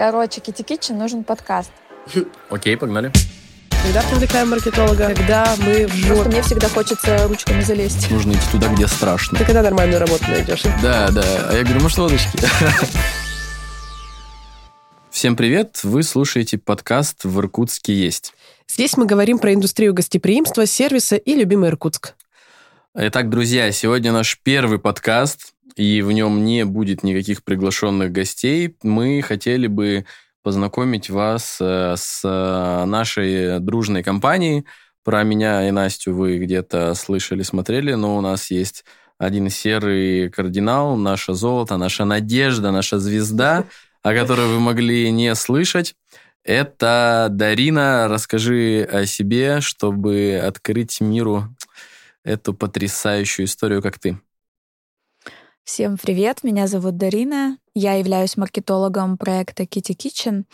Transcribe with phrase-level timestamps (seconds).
[0.00, 1.70] Короче, Kitty Kitchen нужен подкаст.
[2.48, 3.12] Окей, погнали.
[3.84, 8.10] Когда привлекаем маркетолога, когда мы в Просто мне всегда хочется ручками залезть.
[8.10, 9.36] Нужно идти туда, где страшно.
[9.36, 10.62] Ты когда нормальную работу найдешь?
[10.82, 11.22] Да, да.
[11.50, 12.30] А я говорю, может, водочки?
[15.10, 15.80] Всем привет!
[15.82, 18.32] Вы слушаете подкаст «В Иркутске есть».
[18.70, 22.14] Здесь мы говорим про индустрию гостеприимства, сервиса и любимый Иркутск.
[22.94, 28.76] Итак, друзья, сегодня наш первый подкаст, и в нем не будет никаких приглашенных гостей.
[28.82, 30.04] Мы хотели бы
[30.42, 34.66] познакомить вас э, с э, нашей дружной компанией.
[35.04, 38.84] Про меня и Настю вы где-то слышали, смотрели, но у нас есть
[39.16, 43.64] один серый кардинал, наше золото, наша надежда, наша звезда,
[44.02, 45.94] о которой вы могли не слышать.
[46.44, 48.06] Это Дарина.
[48.06, 51.48] Расскажи о себе, чтобы открыть миру
[52.22, 54.18] эту потрясающую историю, как ты.
[55.64, 57.58] Всем привет, меня зовут Дарина.
[57.74, 60.44] Я являюсь маркетологом проекта Kitty Kitchen.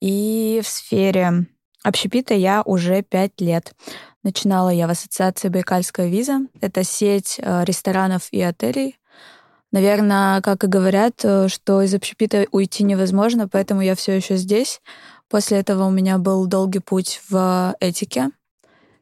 [0.00, 1.46] И в сфере
[1.84, 3.72] общепита я уже пять лет.
[4.24, 6.40] Начинала я в ассоциации Байкальская виза.
[6.60, 8.98] Это сеть э, ресторанов и отелей.
[9.70, 14.80] Наверное, как и говорят, э, что из общепита уйти невозможно, поэтому я все еще здесь.
[15.28, 18.30] После этого у меня был долгий путь в этике.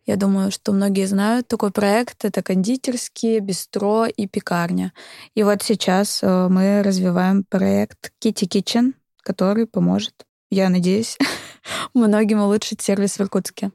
[0.07, 2.25] Я думаю, что многие знают такой проект.
[2.25, 4.93] Это кондитерские, бистро и пекарня.
[5.35, 10.15] И вот сейчас э, мы развиваем проект Kitty Kitchen, который поможет,
[10.49, 11.19] я надеюсь,
[11.95, 13.73] многим улучшить сервис в Иркутске.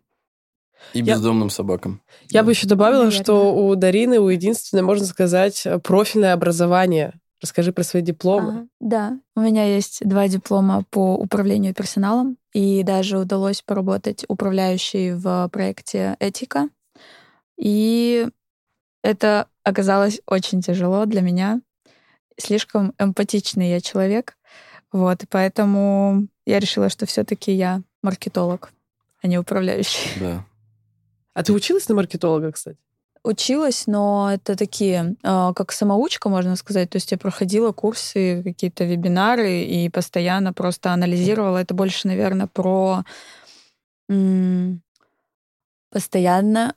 [0.93, 2.01] И бездомным я, собакам.
[2.29, 3.23] Я бы еще добавила, Наверное.
[3.23, 7.13] что у Дарины, у единственной, можно сказать, профильное образование.
[7.41, 8.53] Расскажи про свои дипломы.
[8.53, 15.13] А, да, у меня есть два диплома по управлению персоналом, и даже удалось поработать управляющей
[15.13, 16.69] в проекте «Этика».
[17.57, 18.27] И
[19.03, 21.61] это оказалось очень тяжело для меня.
[22.37, 24.37] Слишком эмпатичный я человек.
[24.91, 28.71] Вот, и поэтому я решила, что все-таки я маркетолог,
[29.21, 30.19] а не управляющий.
[30.19, 30.45] Да.
[31.33, 32.77] А ты училась на маркетолога, кстати?
[33.23, 36.89] Училась, но это такие, а, как самоучка, можно сказать.
[36.89, 41.59] То есть я проходила курсы, какие-то вебинары и постоянно просто анализировала.
[41.59, 43.03] Это больше, наверное, про
[45.91, 46.75] постоянно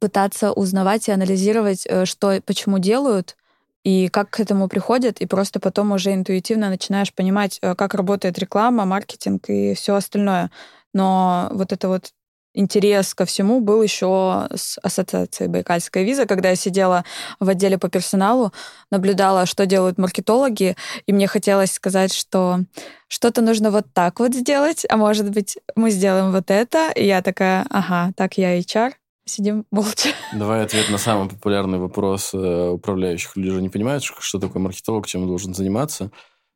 [0.00, 3.36] пытаться узнавать и анализировать, э, что, почему делают,
[3.84, 8.38] и как к этому приходят, и просто потом уже интуитивно начинаешь понимать, э, как работает
[8.38, 10.50] реклама, маркетинг и все остальное.
[10.94, 12.12] Но вот это вот
[12.54, 17.04] интерес ко всему был еще с ассоциацией Байкальская виза, когда я сидела
[17.40, 18.52] в отделе по персоналу,
[18.90, 20.76] наблюдала, что делают маркетологи,
[21.06, 22.60] и мне хотелось сказать, что
[23.08, 26.90] что-то нужно вот так вот сделать, а может быть, мы сделаем вот это.
[26.94, 28.92] И я такая, ага, так я HR,
[29.24, 30.10] сидим молча.
[30.32, 33.36] Давай ответ на самый популярный вопрос э, управляющих.
[33.36, 36.10] Люди же не понимают, что такое маркетолог, чем он должен заниматься.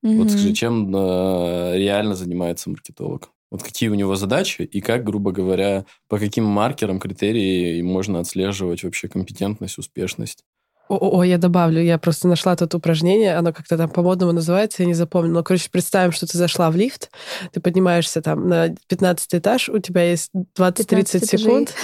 [0.05, 0.17] Mm-hmm.
[0.19, 3.31] Вот скажи, чем э, реально занимается маркетолог?
[3.51, 8.83] Вот какие у него задачи и как, грубо говоря, по каким маркерам, критериям можно отслеживать
[8.83, 10.45] вообще компетентность, успешность?
[10.89, 14.87] О, о, я добавлю, я просто нашла тут упражнение, оно как-то там по-модному называется, я
[14.87, 15.35] не запомнила.
[15.39, 17.11] Но, короче, представим, что ты зашла в лифт,
[17.53, 21.75] ты поднимаешься там на 15 этаж, у тебя есть 20-30 секунд,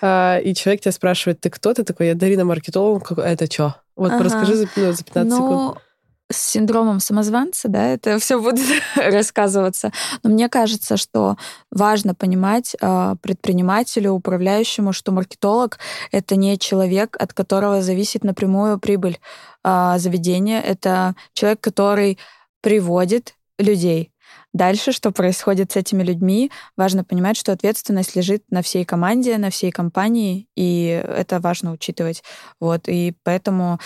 [0.00, 1.74] а, и человек тебя спрашивает, ты кто?
[1.74, 3.76] Ты такой, я Дарина Маркетолог, это что?
[3.96, 4.24] Вот ага.
[4.24, 5.36] расскажи за, ну, за 15 Но...
[5.36, 5.82] секунд
[6.32, 9.92] с синдромом самозванца, да, это все будет рассказываться.
[10.22, 11.36] Но мне кажется, что
[11.70, 15.78] важно понимать э, предпринимателю, управляющему, что маркетолог—
[16.12, 19.20] это не человек, от которого зависит напрямую прибыль
[19.64, 20.60] э, заведения.
[20.60, 22.18] Это человек, который
[22.60, 24.12] приводит людей.
[24.52, 29.48] Дальше, что происходит с этими людьми, важно понимать, что ответственность лежит на всей команде, на
[29.48, 32.22] всей компании, и это важно учитывать.
[32.60, 33.78] Вот, и поэтому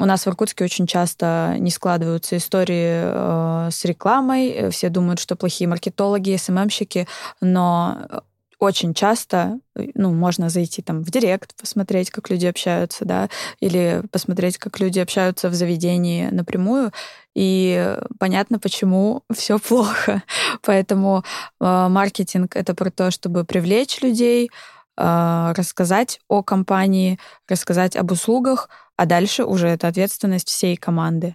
[0.00, 4.70] у нас в Иркутске очень часто не складываются истории э, с рекламой.
[4.70, 7.06] Все думают, что плохие маркетологи, СММщики,
[7.40, 8.22] но
[8.60, 14.58] очень часто, ну, можно зайти там в директ, посмотреть, как люди общаются, да, или посмотреть,
[14.58, 16.92] как люди общаются в заведении напрямую,
[17.34, 20.22] и понятно, почему все плохо.
[20.62, 21.24] Поэтому
[21.58, 24.50] э, маркетинг— это про то, чтобы привлечь людей,
[24.98, 28.68] э, рассказать о компании, рассказать об услугах,
[29.00, 31.34] а дальше уже это ответственность всей команды.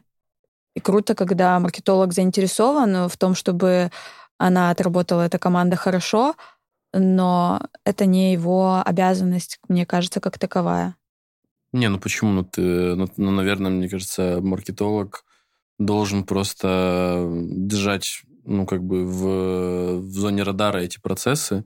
[0.76, 3.90] И круто, когда маркетолог заинтересован в том, чтобы
[4.38, 6.36] она отработала эта команда хорошо,
[6.94, 10.96] но это не его обязанность, мне кажется, как таковая.
[11.74, 12.34] Не, ну почему?
[12.34, 12.62] Ну, ты,
[12.94, 15.26] ну, ну наверное, мне кажется, маркетолог
[15.80, 21.66] должен просто держать, ну, как бы в, в зоне радара эти процессы,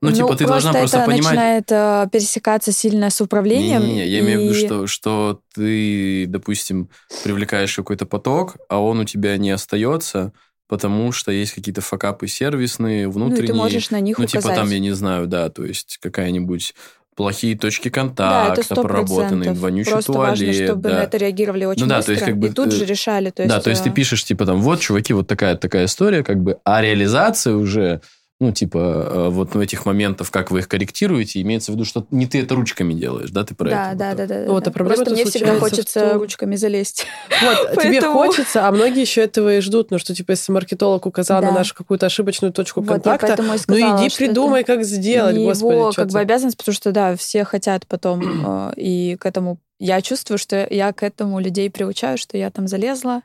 [0.00, 1.24] ну, типа, ну, ты должна просто это понимать...
[1.24, 3.80] начинает э, пересекаться сильно с управлением.
[3.80, 4.20] Не-не-не, я и...
[4.22, 6.90] имею в виду, что, что ты, допустим,
[7.24, 10.32] привлекаешь какой-то поток, а он у тебя не остается,
[10.68, 13.48] потому что есть какие-то факапы сервисные, внутренние.
[13.48, 14.42] Ну, ты можешь на них Ну, указать.
[14.42, 16.74] типа там, я не знаю, да, то есть какая-нибудь
[17.16, 20.38] плохие точки контакта, да, это проработанный вонючий Просто туалет.
[20.38, 20.96] важно, чтобы да.
[20.96, 22.84] на это реагировали очень ну, да, быстро, то есть, как бы, и тут ты, же
[22.84, 23.30] решали.
[23.30, 25.86] То есть, да, то есть ты э, пишешь, типа, там, вот, чуваки, вот такая такая
[25.86, 28.02] история, как бы, а реализация уже
[28.38, 32.06] ну, типа, э, вот в этих моментах, как вы их корректируете, имеется в виду, что
[32.10, 33.98] не ты это ручками делаешь, да, ты про да, это?
[33.98, 34.70] Да, да, да, Вот, да.
[34.70, 36.18] а проблема Просто мне всегда хочется том...
[36.18, 37.06] ручками залезть.
[37.42, 41.40] Вот, тебе хочется, а многие еще этого и ждут, ну, что, типа, если маркетолог указал
[41.40, 41.48] да.
[41.48, 45.92] на нашу какую-то ошибочную точку вот, контакта, ну, иди придумай, как сделать, не господи, его,
[45.92, 49.58] как бы обязанность, потому что, да, все хотят потом, э, и к этому...
[49.78, 53.22] Я чувствую, что я к этому людей приучаю, что я там залезла,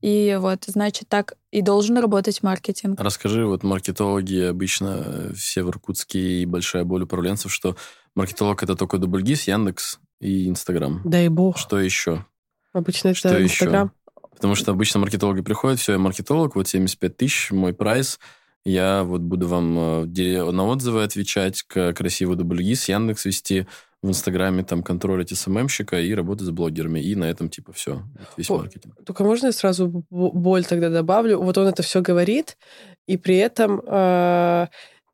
[0.00, 2.98] и вот, значит, так и должен работать маркетинг.
[3.00, 7.76] Расскажи, вот маркетологи обычно э, все в Иркутске и большая боль управленцев, что
[8.14, 11.02] маркетолог это только Дубльгиз, Яндекс и Инстаграм.
[11.04, 11.58] Дай бог.
[11.58, 12.24] Что еще?
[12.72, 13.92] Обычно что это Инстаграм.
[14.30, 18.18] Потому что обычно маркетологи приходят, все, я маркетолог, вот 75 тысяч, мой прайс,
[18.64, 23.66] я вот буду вам э, на отзывы отвечать, красивый дубльгиз, Яндекс вести,
[24.02, 27.00] в Инстаграме там контролить СММщика и работать с блогерами.
[27.00, 28.02] И на этом типа все,
[28.36, 28.94] весь О, маркетинг.
[29.04, 31.38] Только можно я сразу боль тогда добавлю?
[31.38, 32.56] Вот он это все говорит,
[33.06, 34.66] и при этом э,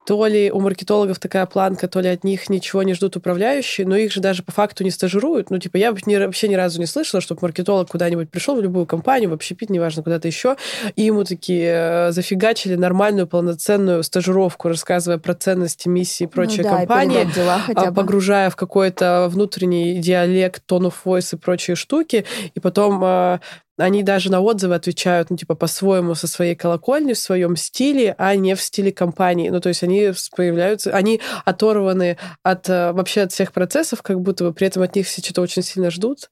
[0.07, 3.97] то ли у маркетологов такая планка, то ли от них ничего не ждут управляющие, но
[3.97, 5.51] их же даже по факту не стажируют.
[5.51, 9.31] Ну, типа, я вообще ни разу не слышала, чтобы маркетолог куда-нибудь пришел в любую компанию,
[9.31, 10.57] вообще пить, неважно, куда-то еще,
[10.95, 16.71] и ему такие э, зафигачили нормальную, полноценную стажировку, рассказывая про ценности, миссии и прочие ну,
[16.71, 17.95] да, компании, дела хотя бы.
[17.97, 22.25] погружая в какой-то внутренний диалект, tone of voice и прочие штуки,
[22.55, 23.41] и потом э,
[23.77, 28.35] они даже на отзывы отвечают, ну, типа, по-своему, со своей колокольни, в своем стиле, а
[28.37, 29.51] не в стиле компании.
[29.51, 34.53] Ну, то есть они появляются, они оторваны от вообще от всех процессов, как будто бы
[34.53, 36.31] при этом от них все что-то очень сильно ждут.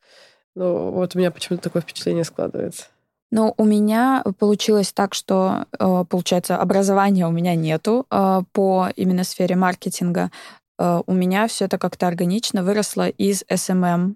[0.55, 2.85] Ну, вот у меня почему-то такое впечатление складывается.
[3.31, 5.67] Ну, у меня получилось так, что,
[6.09, 10.31] получается, образования у меня нету по именно сфере маркетинга.
[10.79, 14.15] У меня все это как-то органично выросло из SMM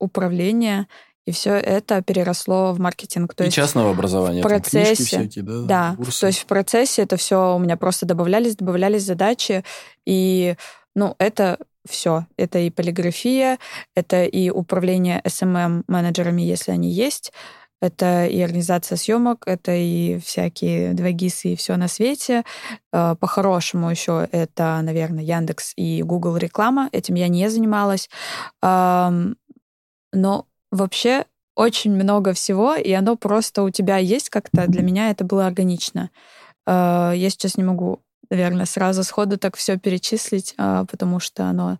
[0.00, 0.88] управления
[1.26, 3.34] и все это переросло в маркетинг.
[3.34, 4.40] То и есть частного образования.
[4.40, 5.04] В процессе.
[5.04, 6.20] всякие, да, да курсы.
[6.20, 9.64] то есть в процессе это все у меня просто добавлялись, добавлялись задачи.
[10.06, 10.56] И,
[10.94, 12.26] ну, это все.
[12.36, 13.58] Это и полиграфия,
[13.94, 17.32] это и управление SMM-менеджерами, если они есть,
[17.82, 22.44] это и организация съемок, это и всякие двагисы и все на свете.
[22.90, 26.88] По-хорошему еще это, наверное, Яндекс и Google реклама.
[26.92, 28.08] Этим я не занималась.
[28.62, 29.34] Но
[30.70, 31.24] вообще
[31.54, 34.66] очень много всего, и оно просто у тебя есть как-то.
[34.66, 36.10] Для меня это было органично.
[36.66, 41.78] Я сейчас не могу, наверное, сразу сходу так все перечислить, потому что оно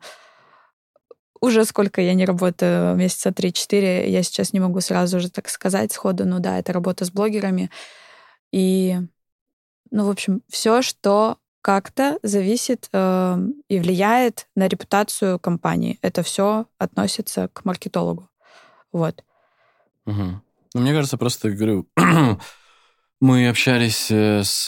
[1.40, 5.92] уже сколько я не работаю, месяца 3-4, я сейчас не могу сразу же так сказать
[5.92, 7.70] сходу, ну да, это работа с блогерами.
[8.52, 8.96] И,
[9.90, 13.38] ну, в общем, все, что как-то зависит э,
[13.68, 15.98] и влияет на репутацию компании.
[16.00, 18.28] Это все относится к маркетологу.
[18.96, 19.22] Вот.
[20.06, 20.22] Угу.
[20.75, 21.87] Ну, мне кажется, просто говорю,
[23.20, 24.64] мы общались с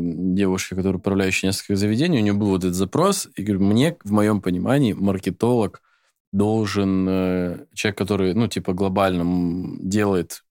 [0.00, 4.10] девушкой, которая управляющая несколько заведений, у нее был вот этот запрос, и говорю, мне, в
[4.10, 5.82] моем понимании, маркетолог
[6.32, 7.06] должен,
[7.74, 10.42] человек, который, ну, типа, глобально делает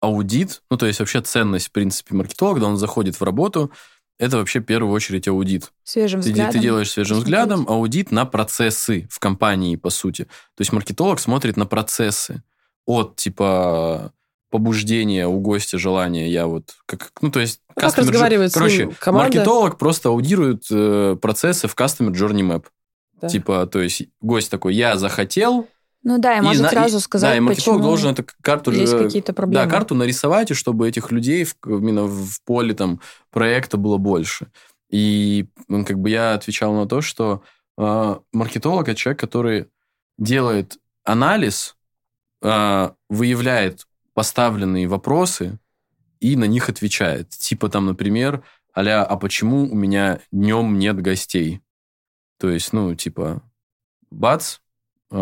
[0.00, 3.72] аудит, ну, то есть вообще ценность, в принципе, маркетолога, когда он заходит в работу,
[4.20, 5.72] это вообще в первую очередь аудит.
[5.82, 6.52] Свежим ты, взглядом.
[6.52, 7.42] Ты делаешь свежим посмотреть.
[7.42, 10.24] взглядом аудит на процессы в компании, по сути.
[10.24, 12.42] То есть маркетолог смотрит на процессы
[12.84, 14.12] от, типа,
[14.50, 16.74] побуждения у гостя, желания, я вот...
[16.84, 17.62] Как, ну, то есть...
[17.68, 19.32] Ну, как разговаривает Короче, команда.
[19.32, 22.66] маркетолог просто аудирует э, процессы в Customer Journey Map.
[23.22, 23.28] Да.
[23.28, 25.66] Типа, то есть гость такой, я захотел,
[26.02, 28.96] ну да, и, и может на, сразу сказать, Да, и маркетолог должен эту карту есть
[28.96, 29.64] какие-то проблемы.
[29.64, 34.48] Да, карту нарисовать, и чтобы этих людей в, именно в поле там проекта было больше.
[34.88, 37.42] И как бы я отвечал на то, что
[37.78, 39.68] э, маркетолог это человек, который
[40.18, 41.76] делает анализ,
[42.42, 45.58] э, выявляет поставленные вопросы
[46.18, 47.30] и на них отвечает.
[47.30, 48.42] Типа там, например,
[48.72, 51.60] а а почему у меня днем нет гостей?
[52.38, 53.42] То есть, ну, типа,
[54.10, 54.58] бац,
[55.10, 55.16] э,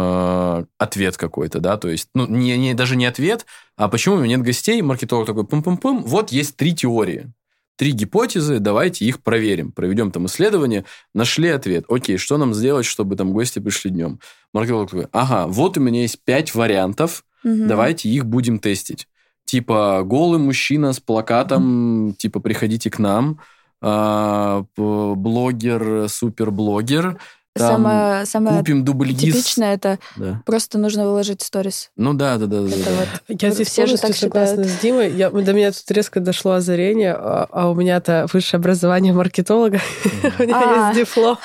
[0.79, 4.37] ответ какой-то, да, то есть, ну, не, не, даже не ответ, а почему у меня
[4.37, 7.33] нет гостей, маркетолог такой, пум-пум-пум, вот есть три теории,
[7.77, 13.17] три гипотезы, давайте их проверим, проведем там исследование, нашли ответ, окей, что нам сделать, чтобы
[13.17, 14.21] там гости пришли днем?
[14.55, 17.69] Маркетолог такой, ага, вот у меня есть пять вариантов, Мгм.
[17.69, 19.09] давайте их будем тестить.
[19.45, 23.41] Типа, голый мужчина с плакатом, типа, приходите к нам,
[23.81, 27.19] а, блогер, суперблогер,
[27.59, 29.35] Там самое самое Купим дубльгиз.
[29.35, 30.41] типичное это Да.
[30.47, 31.91] просто нужно выложить сторис.
[31.97, 32.61] Ну да, да, да.
[32.63, 32.91] да, Это да.
[33.29, 34.79] вот Я здесь все же полностью так согласна считают.
[34.79, 35.13] с Димой.
[35.13, 39.81] Я, до меня тут резко дошло озарение, а, а у меня-то высшее образование маркетолога.
[40.39, 41.39] У меня А, есть диплом.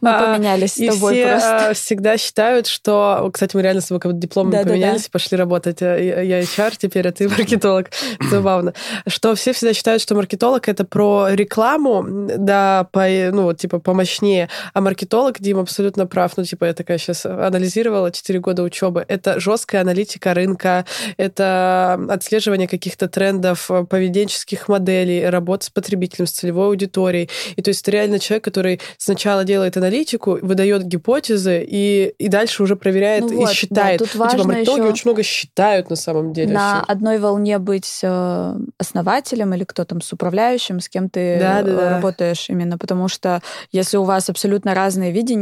[0.00, 1.68] Мы А, поменялись с И тобой все просто.
[1.70, 3.30] а, всегда считают, что...
[3.32, 5.80] Кстати, мы реально с тобой как будто дипломами поменялись и пошли работать.
[5.80, 7.86] Я HR теперь, а ты маркетолог.
[8.30, 8.74] Забавно.
[9.06, 12.04] Что все всегда считают, что маркетолог— это про рекламу,
[12.36, 14.48] да, ну, типа, помощнее.
[14.74, 16.32] А маркетолог, Дим, абсолютно прав.
[16.36, 19.04] Ну, типа, я такая сейчас анализировала 4 года учебы.
[19.08, 20.84] Это жесткая аналитика рынка,
[21.16, 27.28] это отслеживание каких-то трендов, э, поведенческих моделей, работа с потребителем, с целевой аудиторией.
[27.56, 32.62] И то есть это реально человек, который сначала делает аналитику, выдает гипотезы и, и дальше
[32.62, 33.98] уже проверяет Ну и вот, да, считает.
[33.98, 36.52] тут Ну, типа, важно маркетологи еще очень много считают на самом деле.
[36.52, 36.92] на вообще.
[36.92, 41.70] одной волне быть э, основателем или кто там с управляющим, с кем ты Да, да,
[41.70, 41.90] э, да.
[41.90, 45.37] работаешь именно, потому что если у вас абсолютно разные видения,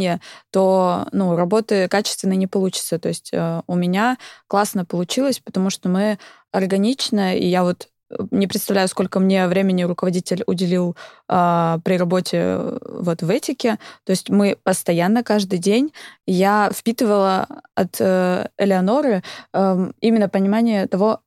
[0.51, 2.99] то ну, работы качественной не получится.
[2.99, 6.19] То есть э, у меня классно получилось, потому что мы
[6.53, 10.97] органично, и я вот э, не представляю, сколько мне времени руководитель уделил
[11.29, 13.79] а, при работе э, вот в этике.
[14.05, 15.93] То есть мы постоянно, каждый день,
[16.27, 19.23] я впитывала от э, Элеоноры
[19.53, 21.21] эм, именно понимание того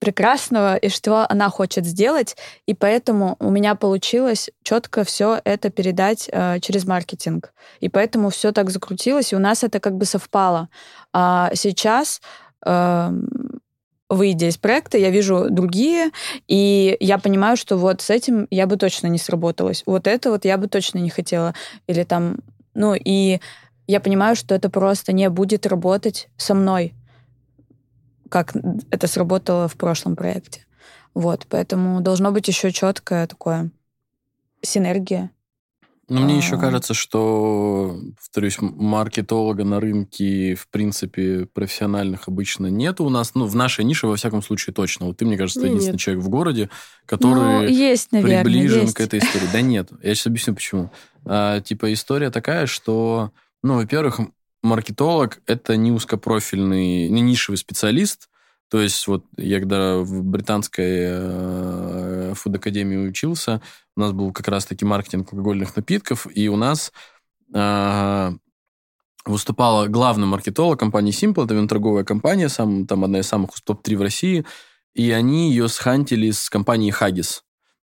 [0.00, 6.28] прекрасного и что она хочет сделать, и поэтому у меня получилось четко все это передать
[6.32, 10.68] э, через маркетинг, и поэтому все так закрутилось, и у нас это как бы совпало.
[11.12, 12.20] А сейчас
[12.64, 13.60] эм,
[14.08, 16.10] выйдя из проекта, я вижу другие,
[16.48, 19.82] и я понимаю, что вот с этим я бы точно не сработалась.
[19.86, 21.54] Вот это вот я бы точно не хотела.
[21.86, 22.38] Или там,
[22.74, 23.38] ну, и
[23.86, 26.94] я понимаю, что это просто не будет работать со мной,
[28.30, 28.54] как
[28.90, 30.64] это сработало в прошлом проекте.
[31.12, 33.70] Вот, поэтому должно быть еще четкое такое
[34.62, 35.30] синергия.
[36.08, 36.58] Ну, мне еще А.
[36.58, 43.36] кажется, что, повторюсь, маркетолога на рынке, в принципе, профессиональных обычно нет у нас.
[43.36, 45.06] Ну, в нашей нише, во всяком случае, точно.
[45.06, 46.00] Вот ты, мне кажется, ты Не, единственный нет.
[46.00, 48.94] человек в городе, Ну, который есть, наверное, приближен есть.
[48.94, 49.46] к этой истории.
[49.52, 50.90] Да нет, я сейчас объясню, почему.
[51.24, 53.30] А, типа, история такая, что,
[53.62, 54.18] ну, во-первых,
[54.62, 58.28] маркетолог— это не узкопрофильный, не нишевый специалист,
[58.70, 63.60] то есть вот я когда в британской э, фуд-академии учился,
[63.96, 66.92] у нас был как раз-таки маркетинг алкогольных напитков, и у нас
[67.52, 68.32] э,
[69.24, 74.02] выступала главный маркетолог компании Simple, это виноторговая компания, сам, там одна из самых топ-3 в
[74.02, 74.46] России,
[74.94, 77.40] и они ее схантили с компанией Haggis.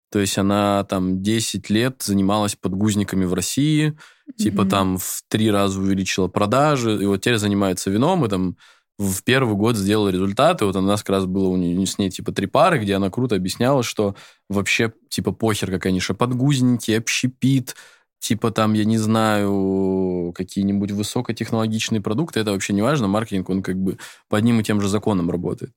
[0.09, 3.97] То есть она там 10 лет занималась подгузниками в России,
[4.35, 8.57] типа там в три раза увеличила продажи, и вот теперь занимается вином, и там
[8.97, 10.65] в первый год сделала результаты.
[10.65, 13.09] Вот у нас как раз было у нее с ней типа три пары, где она
[13.09, 14.15] круто объясняла, что
[14.49, 17.75] вообще типа похер, как они, что подгузники, общепит,
[18.19, 23.77] типа там, я не знаю, какие-нибудь высокотехнологичные продукты, это вообще не важно, маркетинг, он как
[23.77, 23.97] бы
[24.29, 25.71] по одним и тем же законам работает.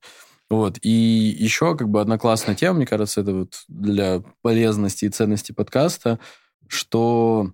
[0.49, 0.79] Вот.
[0.81, 5.53] И еще как бы одна классная тема, мне кажется, это вот для полезности и ценности
[5.53, 6.19] подкаста,
[6.67, 7.53] что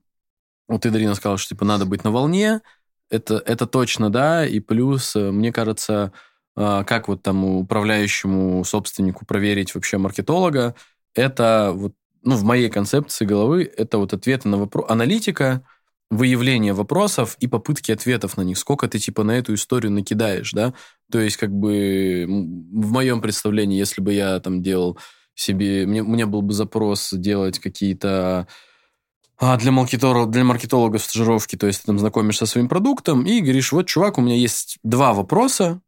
[0.68, 2.62] вот ты, Дарина, сказала, что типа надо быть на волне,
[3.10, 6.12] это, это точно, да, и плюс, э, мне кажется,
[6.56, 10.76] э, как вот там управляющему собственнику проверить вообще маркетолога,
[11.16, 11.94] это вот,
[12.24, 15.64] ну, в моей концепции головы, это вот ответы на вопрос, аналитика,
[16.10, 18.58] выявление вопросов и попытки ответов на них.
[18.58, 20.74] Сколько ты, типа, на эту историю накидаешь, да?
[21.12, 24.98] То есть, как бы, в моем представлении, если бы я там делал
[25.36, 25.86] себе...
[25.86, 28.48] Мне, меня был бы запрос делать какие-то
[29.40, 33.40] а для маркетолога, для маркетолога стажировки, то есть ты там знакомишься со своим продуктом и
[33.40, 35.80] говоришь, вот, чувак, у меня есть два вопроса,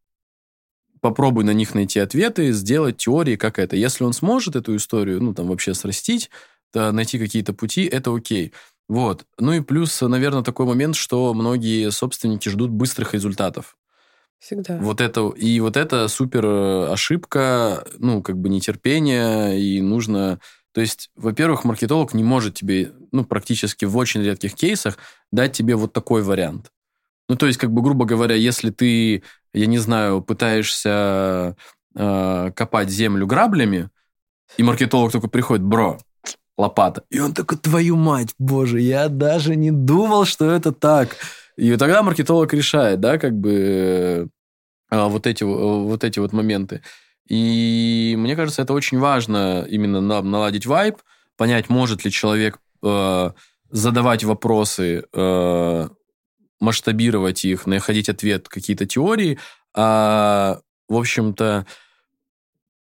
[1.01, 3.75] попробуй на них найти ответы, сделать теории, как это.
[3.75, 6.29] Если он сможет эту историю, ну, там, вообще срастить,
[6.71, 8.53] то найти какие-то пути, это окей.
[8.87, 9.25] Вот.
[9.37, 13.77] Ну и плюс, наверное, такой момент, что многие собственники ждут быстрых результатов.
[14.39, 14.77] Всегда.
[14.77, 20.39] Вот это, и вот это супер э, ошибка, ну, как бы нетерпение, и нужно...
[20.73, 24.97] То есть, во-первых, маркетолог не может тебе, ну, практически в очень редких кейсах
[25.31, 26.71] дать тебе вот такой вариант.
[27.27, 29.23] Ну, то есть, как бы, грубо говоря, если ты,
[29.53, 31.55] я не знаю, пытаешься
[31.95, 33.89] э, копать землю граблями,
[34.57, 35.99] и маркетолог только приходит, бро,
[36.57, 37.03] лопата.
[37.09, 41.15] И он такой, твою мать, боже, я даже не думал, что это так.
[41.55, 44.29] И тогда маркетолог решает, да, как бы
[44.91, 46.81] э, вот эти, вот эти вот моменты.
[47.29, 50.97] И мне кажется, это очень важно именно наладить вайб,
[51.37, 53.31] понять, может ли человек э,
[53.69, 55.89] задавать вопросы, э,
[56.59, 59.39] масштабировать их, находить ответ, какие-то теории,
[59.73, 60.59] а,
[60.89, 61.65] в общем-то,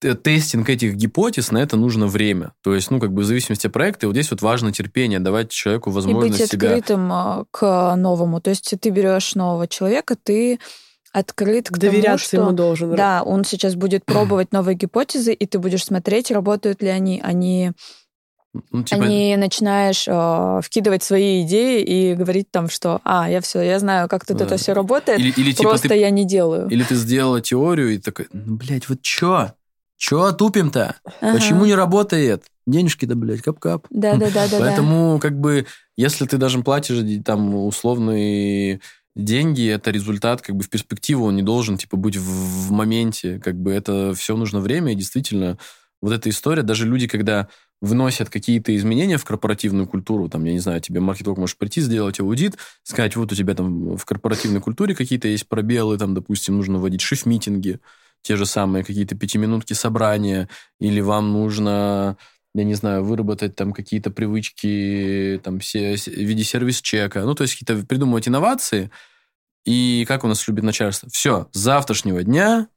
[0.00, 2.54] тестинг этих гипотез, на это нужно время.
[2.62, 5.50] То есть, ну, как бы в зависимости от проекта, вот здесь вот важно терпение, давать
[5.50, 6.68] человеку возможность и быть себя...
[6.70, 8.40] открытым а, к новому.
[8.40, 10.58] То есть ты берешь нового человека, ты
[11.12, 12.48] открыт к Доверяться тому, что...
[12.48, 12.96] ему должен.
[12.96, 17.20] Да, он сейчас будет пробовать новые гипотезы, и ты будешь смотреть, работают ли они.
[17.22, 17.72] Они
[18.70, 19.02] ну, типа...
[19.02, 24.08] Они начинаешь э, вкидывать свои идеи и говорить там, что а, я все, я знаю,
[24.08, 24.44] как тут да.
[24.44, 25.96] это все работает, или, или, типа, просто ты...
[25.96, 26.68] я не делаю.
[26.68, 29.52] Или ты сделала теорию и такой, ну, блядь, вот чё?
[29.96, 30.96] Чё тупим-то?
[31.20, 31.34] Ага.
[31.34, 32.44] Почему не работает?
[32.66, 33.86] Денежки-то, блядь, кап-кап.
[33.88, 34.48] Да-да-да.
[34.58, 35.66] Поэтому, как бы,
[35.96, 38.80] если ты даже платишь там условные
[39.14, 42.22] деньги, это результат, как бы в перспективу он не должен, типа, быть в,
[42.68, 43.38] в моменте.
[43.38, 45.58] Как бы это все нужно время, и действительно,
[46.00, 47.48] вот эта история, даже люди, когда
[47.80, 52.20] вносят какие-то изменения в корпоративную культуру, там, я не знаю, тебе маркетолог может прийти, сделать
[52.20, 56.78] аудит, сказать, вот у тебя там в корпоративной культуре какие-то есть пробелы, там, допустим, нужно
[56.78, 57.80] вводить шиф-митинги,
[58.22, 62.16] те же самые какие-то пятиминутки собрания, или вам нужно
[62.54, 67.56] я не знаю, выработать там какие-то привычки там, все, в виде сервис-чека, ну, то есть
[67.58, 68.90] какие-то придумывать инновации.
[69.64, 71.08] И как у нас любит начальство?
[71.10, 72.68] Все, с завтрашнего дня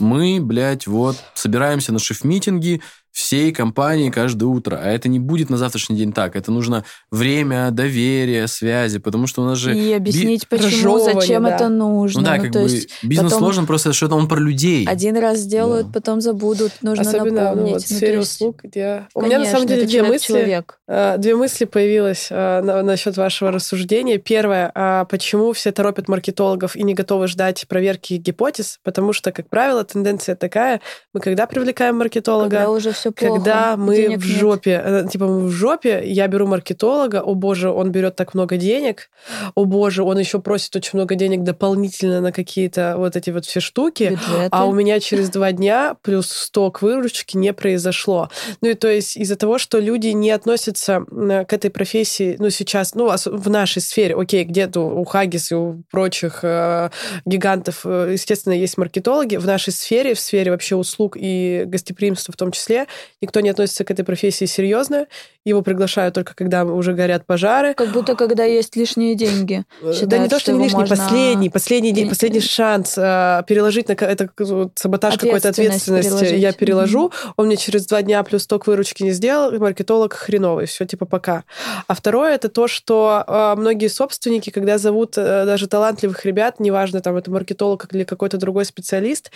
[0.00, 2.80] мы, блядь, вот собираемся на шеф-митинги,
[3.18, 4.78] всей компании каждое утро.
[4.80, 6.36] А это не будет на завтрашний день так.
[6.36, 9.76] Это нужно время, доверие, связи, потому что у нас же...
[9.76, 10.56] И объяснить, би...
[10.56, 11.56] почему, зачем да.
[11.56, 12.20] это нужно.
[12.20, 12.68] Ну да, ну, как бы
[13.02, 13.38] бизнес потом...
[13.38, 14.86] сложен, просто что это он про людей.
[14.86, 15.94] Один раз сделают, да.
[15.94, 17.66] потом забудут, нужно Особенно, напомнить.
[17.66, 18.34] Ну, вот, в сфере ну, есть...
[18.34, 18.84] услуг, где...
[18.84, 20.78] Конечно, у меня, на самом деле, две мысли, человек.
[20.86, 24.18] А, две мысли появилось а, на, насчет вашего рассуждения.
[24.18, 29.48] Первое, а, почему все торопят маркетологов и не готовы ждать проверки гипотез, потому что, как
[29.48, 30.80] правило, тенденция такая,
[31.12, 32.48] мы когда привлекаем маркетолога...
[32.48, 33.34] Когда уже все плохо.
[33.34, 35.06] Когда мы денег в жопе, нет.
[35.06, 39.10] Э, типа мы в жопе, я беру маркетолога, о боже, он берет так много денег,
[39.54, 43.60] о боже, он еще просит очень много денег дополнительно на какие-то вот эти вот все
[43.60, 44.48] штуки, Бюджеты.
[44.50, 48.30] а у меня через два дня плюс 100 к выручке не произошло.
[48.60, 52.94] Ну и то есть из-за того, что люди не относятся к этой профессии, ну сейчас,
[52.94, 56.90] ну в нашей сфере, окей, где-то у Хагис и у прочих э,
[57.24, 62.36] гигантов, э, естественно, есть маркетологи, в нашей сфере, в сфере вообще услуг и гостеприимства в
[62.36, 62.86] том числе,
[63.20, 65.06] никто не относится к этой профессии серьезно,
[65.44, 67.74] его приглашают только когда уже горят пожары.
[67.74, 69.64] Как будто когда есть лишние деньги.
[69.80, 70.96] Считают, да не то, что, что лишний, можно...
[70.96, 74.28] последний, последний день, последний шанс э, переложить на это
[74.74, 77.08] саботаж какой-то ответственности я переложу.
[77.08, 77.32] Mm-hmm.
[77.36, 81.44] Он мне через два дня плюс сток выручки не сделал, маркетолог хреновый, все типа пока.
[81.86, 87.00] А второе это то, что э, многие собственники, когда зовут э, даже талантливых ребят, неважно,
[87.00, 89.30] там это маркетолог или какой-то другой специалист,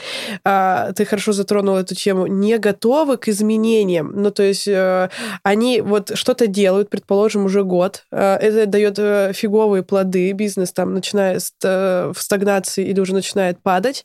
[0.44, 3.41] э, ты хорошо затронул эту тему, не готовы к изменениям.
[4.14, 5.08] Ну, то есть э,
[5.42, 10.94] они вот что-то делают, предположим, уже год, э, это дает э, фиговые плоды, бизнес там
[10.94, 14.04] начинает э, в стагнации или уже начинает падать,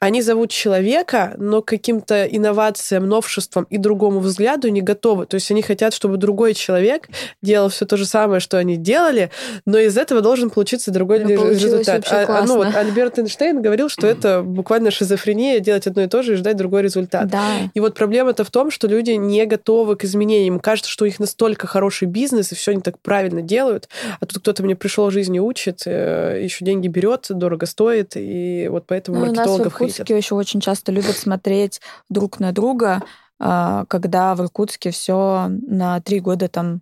[0.00, 5.26] они зовут человека, но к каким-то инновациям, новшествам и другому взгляду не готовы.
[5.26, 7.08] То есть они хотят, чтобы другой человек
[7.42, 9.30] делал все то же самое, что они делали,
[9.64, 12.06] но из этого должен получиться другой ну, результат.
[12.10, 16.34] А, ну, вот Альберт Эйнштейн говорил, что это буквально шизофрения, делать одно и то же
[16.34, 17.28] и ждать другой результат.
[17.28, 17.44] Да.
[17.74, 20.60] И вот проблема-то в том, что люди не готовы к изменениям.
[20.60, 23.88] Кажется, что у них настолько хороший бизнес, и все они так правильно делают,
[24.20, 28.84] а тут кто-то мне пришел жизни учит, э, еще деньги берет, дорого стоит, и вот
[28.86, 33.02] поэтому ну, маркетологов У нас в Иркутске еще очень часто любят смотреть друг на друга,
[33.38, 36.80] а, когда в Иркутске все на три года там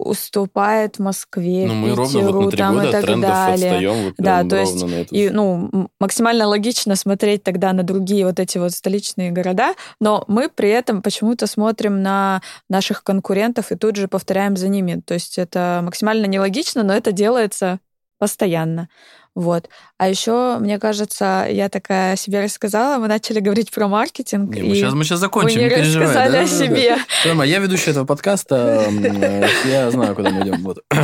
[0.00, 3.72] уступает Москве, ну, мы Питеру, ровно вот там и так далее.
[3.72, 8.72] Отстаем, да, то есть и, ну, максимально логично смотреть тогда на другие вот эти вот
[8.72, 14.56] столичные города, но мы при этом почему-то смотрим на наших конкурентов и тут же повторяем
[14.56, 15.00] за ними.
[15.04, 17.80] То есть это максимально нелогично, но это делается
[18.18, 18.88] постоянно.
[19.36, 19.68] Вот.
[19.96, 24.54] А еще, мне кажется, я такая себе рассказала, мы начали говорить про маркетинг.
[24.54, 26.96] Не, мы, сейчас, мы сейчас закончим, вы не, не рассказали да, о себе.
[27.24, 27.44] Да, да.
[27.44, 30.62] Я ведущий этого подкаста, э, я знаю, куда мы идем.
[30.62, 30.84] Вот.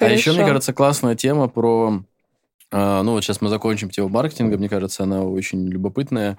[0.00, 2.02] А еще, мне кажется, классная тема про...
[2.72, 6.36] Э, ну, вот сейчас мы закончим тему маркетинга, мне кажется, она очень любопытная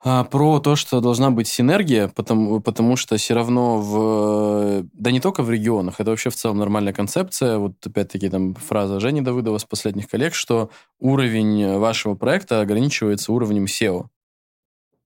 [0.00, 4.86] а, про то, что должна быть синергия, потому, потому что все равно в...
[4.92, 7.58] Да не только в регионах, это вообще в целом нормальная концепция.
[7.58, 13.64] Вот опять-таки там фраза Жени Давыдова с последних коллег, что уровень вашего проекта ограничивается уровнем
[13.64, 14.06] SEO.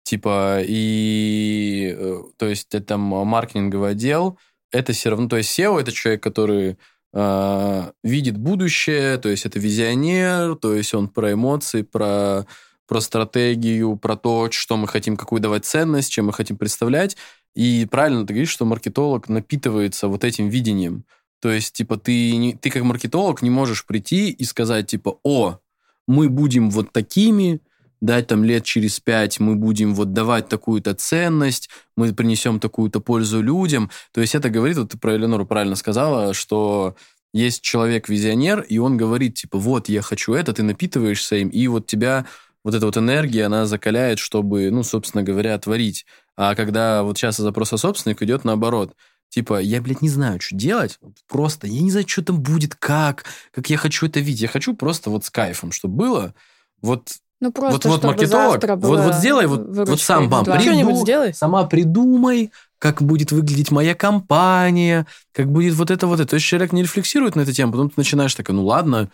[0.03, 1.95] Типа, и...
[1.97, 4.37] Э, то есть, это там маркетинговый отдел,
[4.71, 5.29] это все равно...
[5.29, 6.77] То есть, SEO– это человек, который
[7.13, 12.45] э, видит будущее, то есть, это визионер, то есть, он про эмоции, про
[12.91, 17.15] про стратегию, про то, что мы хотим, какую давать ценность, чем мы хотим представлять.
[17.55, 21.05] И правильно ты говоришь, что маркетолог напитывается вот этим видением.
[21.41, 25.59] То есть, типа, ты, не, ты как маркетолог не можешь прийти и сказать, типа, о,
[26.05, 27.61] мы будем вот такими,
[28.01, 33.41] дать там лет через пять мы будем вот давать такую-то ценность, мы принесем такую-то пользу
[33.41, 33.89] людям.
[34.11, 36.97] То есть это говорит, вот ты про Эленору правильно сказала, что
[37.33, 41.87] есть человек-визионер, и он говорит, типа, вот, я хочу это, ты напитываешься им, и вот
[41.87, 42.25] тебя
[42.63, 46.05] вот эта вот энергия, она закаляет, чтобы, ну, собственно говоря, творить.
[46.35, 48.93] А когда вот сейчас запрос о собственник идет наоборот.
[49.29, 50.99] Типа, я, блядь, не знаю, что делать.
[51.27, 54.41] Просто, я не знаю, что там будет, как, как я хочу это видеть.
[54.41, 56.33] Я хочу просто вот с кайфом, чтобы было.
[56.81, 61.33] Вот ну, просто, вот, вот маркетолог, вот, вот сделай, вот, вот сам бам, приду, сделай.
[61.33, 66.29] сама придумай, как будет выглядеть моя компания, как будет вот это, вот это.
[66.29, 69.09] То есть человек не рефлексирует на эту тему, потом ты начинаешь такой, ну ладно,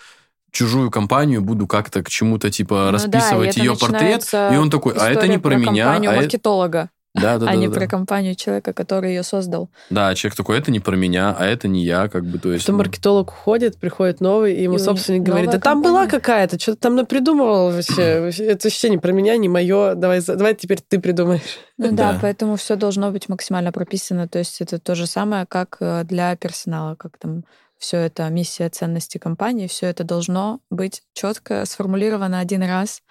[0.51, 4.93] чужую компанию буду как-то к чему-то типа ну, расписывать да, ее портрет, и он такой,
[4.93, 6.89] а это не про, про меня, а маркетолога.
[7.13, 7.73] Да, да, а да, не да.
[7.73, 9.69] про компанию человека, который ее создал.
[9.89, 12.63] Да, человек такой, это не про меня, а это не я, как бы, то есть...
[12.63, 12.79] Что ну...
[12.79, 16.95] маркетолог уходит, приходит новый, и ему и собственник говорит, да там была какая-то, что-то там
[16.95, 21.41] напридумывал вообще, это вообще не про меня, не мое, давай, давай теперь ты придумаешь.
[21.77, 25.45] Ну да, да, поэтому все должно быть максимально прописано, то есть это то же самое,
[25.47, 27.43] как э, для персонала, как там
[27.77, 33.01] все это миссия ценности компании, все это должно быть четко сформулировано один раз,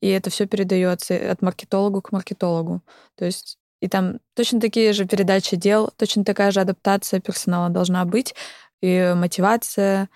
[0.00, 2.82] и это все передается от маркетологу к маркетологу.
[3.16, 8.04] То есть и там точно такие же передачи дел, точно такая же адаптация персонала должна
[8.04, 8.34] быть,
[8.80, 10.08] и мотивация,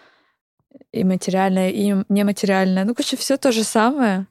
[0.93, 2.85] и материальная, и нематериальная.
[2.85, 4.27] Ну, короче, все то же самое.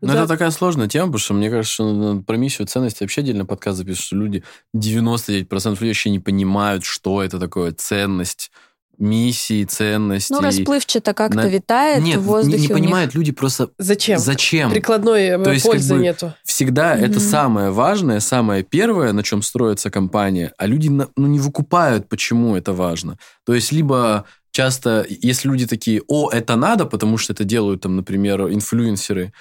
[0.00, 0.20] Ну, да.
[0.20, 3.78] это такая сложная тема, потому что мне кажется, что про миссию ценности вообще отдельно подкаст
[3.78, 4.44] запишут, что люди,
[4.76, 8.52] 99% людей вообще не понимают, что это такое ценность,
[8.98, 10.32] миссии, ценности.
[10.32, 11.46] Ну, расплывчато как-то на...
[11.46, 12.58] витает Нет, в воздухе.
[12.58, 13.70] Не, не понимают люди просто...
[13.78, 14.18] Зачем?
[14.18, 14.70] Зачем?
[14.70, 16.34] Прикладной э, То есть, пользы как бы, нету.
[16.44, 17.06] Всегда mm-hmm.
[17.06, 22.56] это самое важное, самое первое, на чем строится компания, а люди ну, не выкупают, почему
[22.56, 23.18] это важно.
[23.44, 27.96] То есть, либо часто, если люди такие, о, это надо, потому что это делают, там,
[27.96, 29.32] например, инфлюенсеры,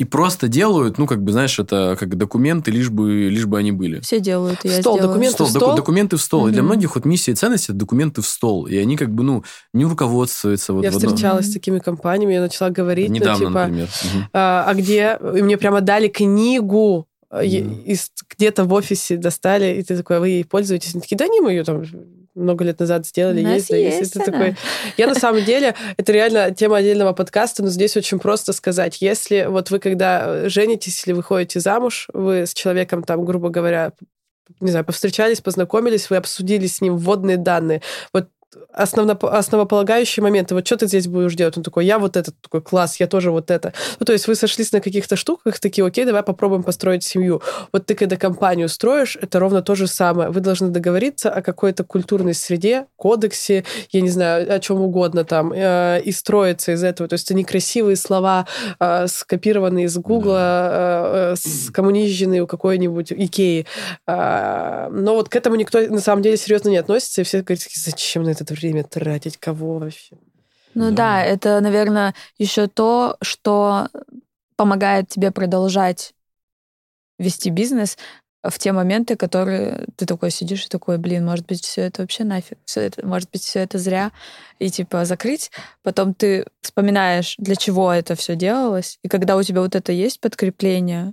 [0.00, 3.70] и просто делают, ну, как бы, знаешь, это как документы, лишь бы, лишь бы они
[3.70, 4.00] были.
[4.00, 5.12] Все делают, я стол, сделаю.
[5.12, 5.76] документы стол, в стол?
[5.76, 6.40] документы в стол.
[6.40, 6.48] Угу.
[6.48, 8.64] И для многих вот миссия и ценность– это документы в стол.
[8.64, 10.72] И они как бы, ну, не руководствуются.
[10.72, 11.50] Вот я встречалась одном.
[11.50, 13.88] с такими компаниями, я начала говорить, ну, Недавно, ну, типа, например.
[13.88, 14.24] Угу.
[14.32, 15.18] А, а где...
[15.36, 17.84] И мне прямо дали книгу, mm.
[17.84, 20.94] из, где-то в офисе достали, и ты такой, а вы ей пользуетесь?
[20.94, 21.84] Они такие, да не, мы ее там
[22.40, 24.16] много лет назад сделали, есть, да, есть.
[24.16, 24.56] Это такой...
[24.96, 29.00] Я на самом деле, это реально тема отдельного подкаста, но здесь очень просто сказать.
[29.00, 33.92] Если вот вы когда женитесь или выходите замуж, вы с человеком там, грубо говоря,
[34.60, 37.82] не знаю, повстречались, познакомились, вы обсудили с ним вводные данные.
[38.12, 38.28] Вот
[38.72, 40.54] основно, основополагающие моменты.
[40.54, 41.56] Вот что ты здесь будешь делать?
[41.56, 43.72] Он такой, я вот этот такой класс, я тоже вот это.
[43.98, 47.42] Ну, то есть вы сошлись на каких-то штуках, такие, окей, давай попробуем построить семью.
[47.72, 50.30] Вот ты, когда компанию строишь, это ровно то же самое.
[50.30, 55.52] Вы должны договориться о какой-то культурной среде, кодексе, я не знаю, о чем угодно там,
[55.52, 57.08] э, и строиться из этого.
[57.08, 58.46] То есть это не красивые слова,
[58.78, 63.66] э, скопированные из Гугла, э, скоммунизженные у какой-нибудь Икеи.
[64.06, 67.66] Э, но вот к этому никто на самом деле серьезно не относится, и все говорят,
[67.74, 69.36] зачем на это это время тратить?
[69.36, 70.16] Кого вообще?
[70.74, 73.88] Ну да, да это, наверное, еще то, что
[74.56, 76.14] помогает тебе продолжать
[77.18, 77.96] вести бизнес
[78.42, 82.24] в те моменты, которые ты такой сидишь и такой, блин, может быть, все это вообще
[82.24, 84.12] нафиг, все это, может быть, все это зря,
[84.58, 85.50] и типа закрыть.
[85.82, 90.20] Потом ты вспоминаешь, для чего это все делалось, и когда у тебя вот это есть
[90.20, 91.12] подкрепление,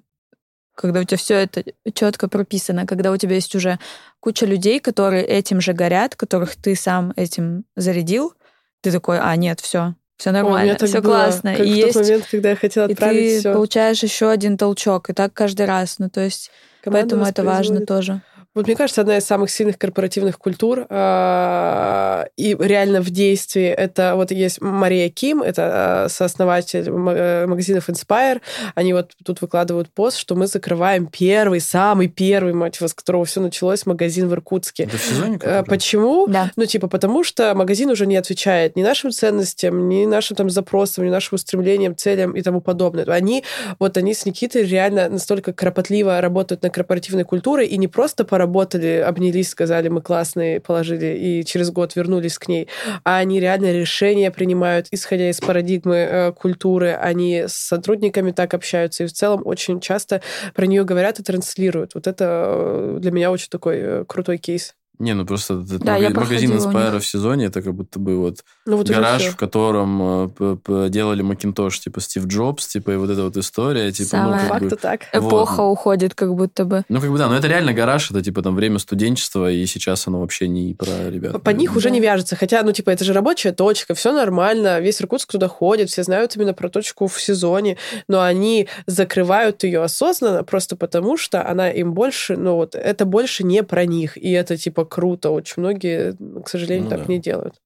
[0.77, 1.63] когда у тебя все это
[1.93, 3.79] четко прописано, когда у тебя есть уже
[4.19, 8.33] куча людей, которые этим же горят, которых ты сам этим зарядил,
[8.81, 11.55] ты такой, а нет, все, все нормально, все классно.
[11.55, 13.53] Как и в есть, тот момент, когда я хотела отправить и ты всё.
[13.53, 15.97] получаешь еще один толчок, и так каждый раз.
[15.97, 16.51] Ну то есть,
[16.83, 18.21] Команда поэтому это важно тоже.
[18.57, 24.15] Вот мне кажется, одна из самых сильных корпоративных культур э, и реально в действии это
[24.15, 28.41] вот есть Мария Ким, это э, сооснователь э, магазинов Inspire.
[28.73, 33.25] Они вот тут выкладывают пост, что мы закрываем первый, самый первый, мать его, с которого
[33.25, 34.85] все началось, магазин в Иркутске.
[34.85, 36.25] Это в сезоне э, Почему?
[36.25, 36.51] Да.
[36.55, 41.05] Ну, типа, потому что магазин уже не отвечает ни нашим ценностям, ни нашим там запросам,
[41.05, 43.05] ни нашим устремлениям, целям и тому подобное.
[43.05, 43.43] Они,
[43.77, 48.46] вот они с Никитой реально настолько кропотливо работают на корпоративной культуре и не просто поработать
[48.47, 52.67] поработали, обнялись, сказали, мы классные, положили, и через год вернулись к ней.
[53.03, 56.93] А они реально решения принимают, исходя из парадигмы э, культуры.
[56.93, 60.21] Они с сотрудниками так общаются, и в целом очень часто
[60.55, 61.93] про нее говорят и транслируют.
[61.95, 64.73] Вот это э, для меня очень такой э, крутой кейс.
[64.99, 68.17] Не, ну просто этот Да, я мага- магазин Inspire в сезоне, это как будто бы
[68.17, 73.09] вот Ну, вот гараж, в котором э, делали Макинтош, типа Стив Джобс, типа и вот
[73.09, 74.39] эта вот история, типа, ну, Самое.
[74.39, 75.01] как Факта бы, так.
[75.13, 75.71] Эпоха Вот.
[75.73, 76.83] уходит как будто бы.
[76.89, 80.07] ну, как бы, да, но это реально гараж, это, типа, там, время студенчества, и сейчас
[80.07, 81.41] оно вообще не про ребят.
[81.43, 82.35] Под них уже не вяжется.
[82.35, 86.35] Хотя, ну, типа, это же рабочая точка, все нормально, весь Иркутск туда ходит, все знают
[86.35, 91.93] именно про точку в сезоне, но они закрывают ее осознанно просто потому, что она им
[91.93, 95.29] больше, ну, вот, это больше не про них, и это, типа, круто.
[95.29, 97.13] Очень многие, к сожалению, Ну так да.
[97.13, 97.61] не делают.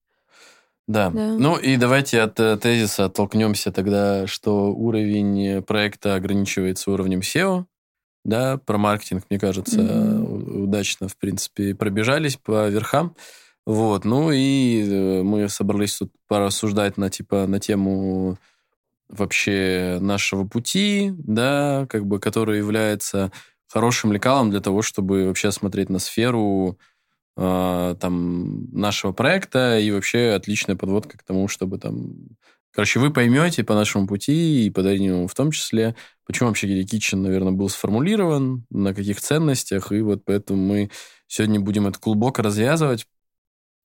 [0.88, 1.10] Да.
[1.10, 1.36] Да.
[1.38, 7.65] Ну и давайте от э, тезиса оттолкнемся тогда, что уровень проекта ограничивается уровнем SEO.
[8.23, 13.15] Да, про маркетинг, мне кажется, у- удачно, в принципе, пробежались по верхам.
[13.65, 18.38] Вот, ну и э, мы собрались тут порассуждать на, типа, на тему
[19.10, 23.31] вообще нашего пути, да, как бы, который является
[23.67, 26.77] хорошим лекалом для того, чтобы вообще смотреть на сферу
[27.41, 32.13] э, там нашего проекта и вообще отличная подводка к тому, чтобы там...
[32.73, 36.86] Короче, вы поймете по нашему пути и по Даринину в том числе, почему вообще Gilly
[36.86, 40.89] Kitchen, наверное, был сформулирован, на каких ценностях, и вот поэтому мы
[41.27, 43.08] сегодня будем этот клубок развязывать.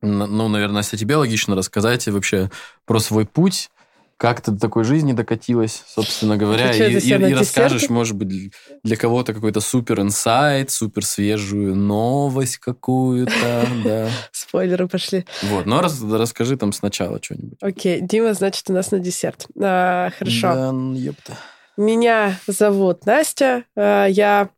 [0.03, 2.51] Ну, наверное, Настя, тебе логично рассказать вообще
[2.85, 3.71] про свой путь,
[4.19, 8.53] как ты до такой жизни докатилась, собственно говоря, и, и- и расскажешь, может быть,
[8.83, 14.09] для- кого-то какой-то супер инсайт, супер свежую новость какую-то, да.
[14.33, 15.27] Спойлеры пошли.
[15.43, 17.59] Вот, но рас- расскажи там сначала что-нибудь.
[17.61, 19.47] Окей, Дима, значит, у нас на десерт.
[19.61, 20.55] А, хорошо.
[20.55, 21.35] Да, ну, ёпта.
[21.77, 23.65] Меня зовут Настя.
[23.77, 24.49] Э, Я,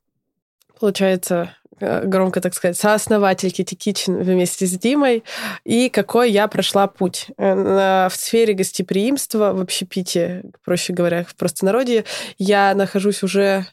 [0.78, 5.24] получается, громко так сказать, сооснователь Kitty Kitchen вместе с Димой.
[5.64, 7.28] И какой я прошла путь.
[7.36, 12.04] Э, В сфере гостеприимства, в общепите, проще говоря, в простонародье,
[12.38, 13.66] я нахожусь уже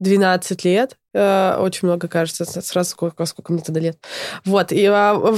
[0.00, 0.98] 12 лет.
[1.14, 3.98] Э, Очень много, кажется, сразу сколько, сколько мне тогда лет.
[4.44, 4.90] Вот, и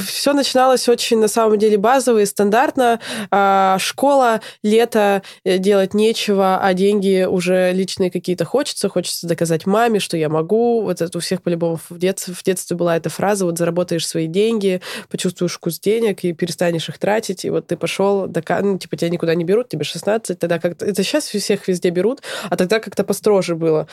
[0.06, 2.98] все начиналось очень, на самом деле, базово и стандартно.
[3.30, 8.88] А, Школа, лето, э, делать нечего, а деньги уже личные какие-то хочется.
[8.88, 10.82] Хочется доказать маме, что я могу.
[10.82, 14.26] Вот это у всех по-любому в детстве, в детстве была эта фраза, вот заработаешь свои
[14.26, 17.44] деньги, почувствуешь вкус денег и перестанешь их тратить.
[17.44, 18.60] И вот ты пошел, дока...
[18.62, 20.86] ну, типа тебя никуда не берут, тебе 16, тогда как-то...
[20.86, 23.86] Это сейчас всех везде берут, а тогда как-то построже было.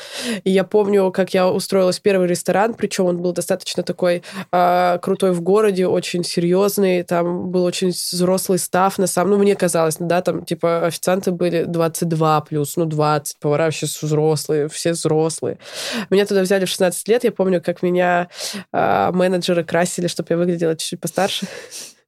[0.45, 4.97] И я помню, как я устроилась в первый ресторан, причем он был достаточно такой а,
[4.99, 9.97] крутой в городе, очень серьезный, там был очень взрослый став, на самом, ну, мне казалось,
[9.99, 15.57] да, там, типа, официанты были 22 плюс, ну, 20, повара вообще взрослые, все взрослые.
[16.09, 18.29] Меня туда взяли в 16 лет, я помню, как меня
[18.71, 21.47] а, менеджеры красили, чтобы я выглядела чуть-чуть постарше.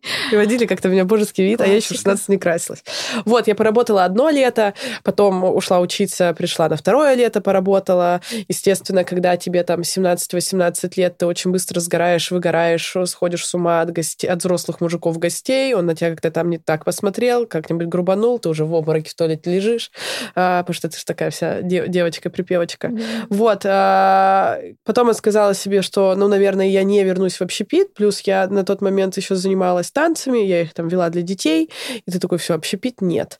[0.30, 2.10] Приводили как-то у меня божеский вид, а я еще в Классика.
[2.12, 2.84] 16 не красилась.
[3.26, 8.22] Вот, я поработала одно лето, потом ушла учиться, пришла на второе лето, поработала.
[8.48, 13.92] Естественно, когда тебе там 17-18 лет, ты очень быстро сгораешь, выгораешь, сходишь с ума от,
[13.92, 18.40] гостей, от взрослых мужиков гостей, он на тебя как-то там не так посмотрел, как-нибудь грубанул,
[18.40, 19.92] ты уже в обмороке в туалете лежишь,
[20.36, 22.92] а, потому что ты же такая вся де- девочка-припевочка.
[23.30, 23.62] Вот.
[23.66, 27.94] а, Потом я сказала себе, что, ну, наверное, я не вернусь в общепит.
[27.94, 31.72] Плюс я на тот момент еще занималась танцами, я их там вела для детей.
[32.06, 33.40] И ты такой, все, общепит нет.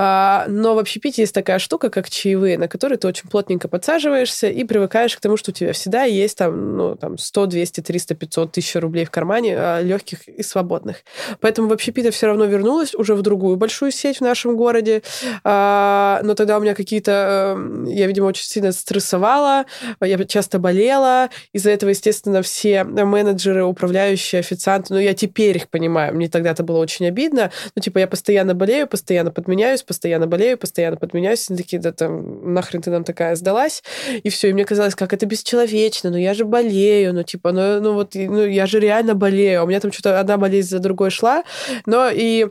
[0.00, 4.46] А, Но в общепите есть такая штука, как чаевые, на которые ты очень плотненько подсаживаешься
[4.46, 8.14] и привыкаешь к тому, что у тебя всегда есть там, ну, там 100, 200, 300,
[8.14, 10.98] 500 тысяч рублей в кармане, легких и свободных.
[11.40, 15.02] Поэтому в общепит я все равно вернулась уже в другую большую сеть в нашем городе.
[15.42, 17.56] А, Но тогда у меня какие-то...
[17.58, 19.64] э, Я, видимо, очень сильно стрессовала,
[20.00, 21.28] я часто болела.
[21.52, 26.62] Из-за этого, естественно, все менеджеры, управляющие, официанты, ну, я теперь их понимаю, мне тогда это
[26.62, 27.50] было очень обидно.
[27.74, 31.50] Ну, типа, я постоянно болею, постоянно подменяюсь, постоянно болею, постоянно подменяюсь.
[31.50, 33.82] Они такие, да там, нахрен ты нам такая сдалась?
[34.22, 34.50] И все.
[34.50, 38.14] И мне казалось, как это бесчеловечно, ну, я же болею, ну, типа, ну, ну вот,
[38.14, 39.60] ну, я же реально болею.
[39.60, 41.42] А У меня там что-то одна болезнь за другой шла.
[41.86, 42.46] Но и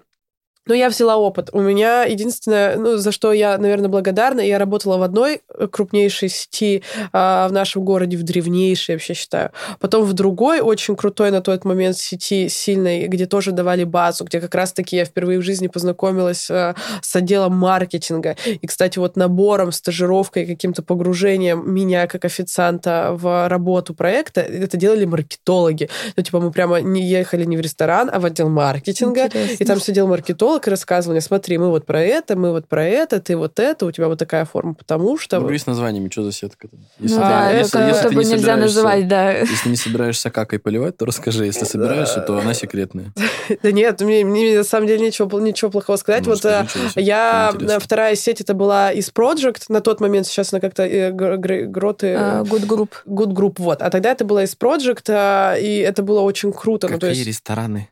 [0.68, 1.50] но я взяла опыт.
[1.52, 6.84] У меня единственное, ну, за что я, наверное, благодарна, я работала в одной крупнейшей сети
[7.14, 9.52] а, в нашем городе, в древнейшей, вообще считаю.
[9.80, 14.40] Потом в другой, очень крутой на тот момент сети, сильной, где тоже давали базу, где
[14.40, 18.36] как раз-таки я впервые в жизни познакомилась а, с отделом маркетинга.
[18.46, 25.06] И, кстати, вот набором, стажировкой, каким-то погружением меня как официанта в работу проекта, это делали
[25.06, 25.90] маркетологи.
[26.16, 29.26] Ну, типа, мы прямо не ехали не в ресторан, а в отдел маркетинга.
[29.26, 29.64] Интересно.
[29.64, 32.68] И там сидел маркетолог, маркетолог и рассказывал мне, смотри, мы вот про это, мы вот
[32.68, 35.40] про это, ты вот это, у тебя вот такая форма, потому что...
[35.40, 36.68] Ну, с названиями, что за сетка?
[37.00, 39.32] Если ну, ты, да, если, это, если это не нельзя называть, да.
[39.32, 41.46] Если не собираешься какой поливать, то расскажи.
[41.46, 43.14] Если собираешься, то она секретная.
[43.64, 46.26] Да нет, мне, мне на самом деле ничего, ничего плохого сказать.
[46.26, 50.54] Ну, вот скажи, э, я, вторая сеть, это была из Project, на тот момент сейчас
[50.54, 52.08] она как-то э, гроты...
[52.08, 52.90] Uh, good Group.
[53.06, 53.82] Good Group, вот.
[53.82, 56.88] А тогда это была из Project, а, и это было очень круто.
[56.88, 57.26] Какие ну, то есть...
[57.26, 57.90] рестораны?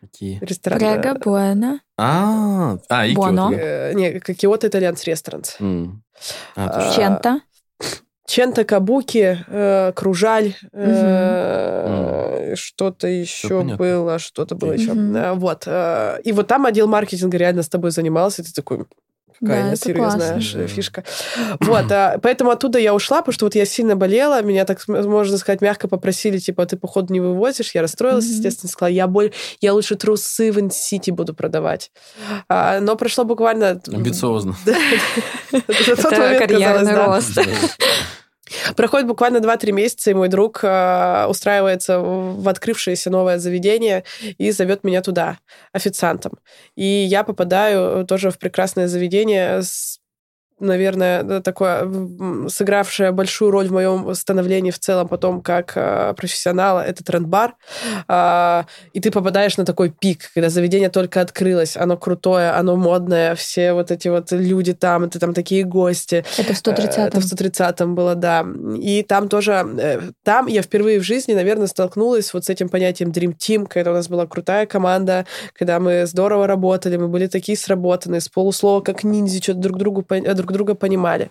[0.00, 0.38] Какие?
[0.40, 0.80] Рестораны.
[0.80, 1.80] Пряга, Буэна.
[1.98, 3.52] А, а, и Буэно.
[3.52, 5.58] Э, не, Киото Итальянс Ресторанс.
[6.56, 7.40] А, Чента.
[8.26, 14.94] Чента, Кабуки, э, Кружаль, э, что-то еще было, что-то было еще.
[15.34, 15.66] Вот.
[15.66, 18.86] И вот там отдел маркетинга реально с тобой занимался, ты такой,
[19.40, 20.66] какая да, серьезная классно.
[20.66, 21.04] фишка.
[21.60, 25.38] Вот, а, поэтому оттуда я ушла, потому что вот я сильно болела, меня, так можно
[25.38, 27.74] сказать, мягко попросили, типа, ты, походу, не вывозишь.
[27.74, 28.34] Я расстроилась, mm-hmm.
[28.34, 29.32] естественно, сказала, я, боль...
[29.60, 31.90] я лучше трусы в Инсити буду продавать.
[32.48, 33.80] А, но прошло буквально...
[33.86, 34.56] Амбициозно.
[35.52, 37.38] Это карьерный рост.
[38.76, 44.04] Проходит буквально 2-3 месяца, и мой друг э, устраивается в открывшееся новое заведение
[44.38, 45.38] и зовет меня туда
[45.72, 46.32] официантом.
[46.76, 49.99] И я попадаю тоже в прекрасное заведение с
[50.60, 51.88] наверное, такое,
[52.48, 57.54] сыгравшее большую роль в моем становлении в целом потом как э, профессионала, это тренд-бар.
[58.08, 63.34] Э, и ты попадаешь на такой пик, когда заведение только открылось, оно крутое, оно модное,
[63.34, 66.24] все вот эти вот люди там, это там такие гости.
[66.38, 67.04] Это в 130-м.
[67.04, 68.46] Это в 130-м было, да.
[68.76, 73.10] И там тоже, э, там я впервые в жизни, наверное, столкнулась вот с этим понятием
[73.10, 77.56] Dream Team, когда у нас была крутая команда, когда мы здорово работали, мы были такие
[77.56, 81.30] сработанные, с полуслова как ниндзя, что-то друг другу друг друг друга понимали.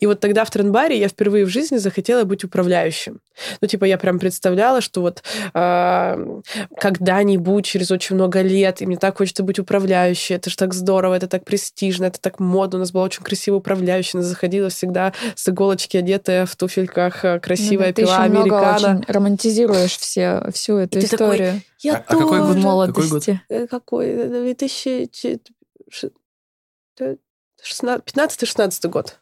[0.00, 3.20] И вот тогда в трендбаре я впервые в жизни захотела быть управляющим.
[3.60, 5.22] Ну, типа, я прям представляла, что вот
[5.54, 6.40] э,
[6.78, 11.14] когда-нибудь, через очень много лет, и мне так хочется быть управляющей, это же так здорово,
[11.14, 12.78] это так престижно, это так модно.
[12.78, 17.40] У нас была очень красивая управляющая, она заходила всегда с иголочки одетая в туфельках, э,
[17.40, 18.74] красивая ну, пила ты американо.
[18.74, 21.48] очень романтизируешь все, всю эту и историю.
[21.48, 22.24] Такой, я а, тоже.
[22.24, 22.56] А какой год?
[22.56, 23.40] молодости?
[23.48, 23.70] Какой год?
[23.70, 24.28] Какой?
[24.28, 25.10] 2000...
[27.64, 29.20] 15-16 год.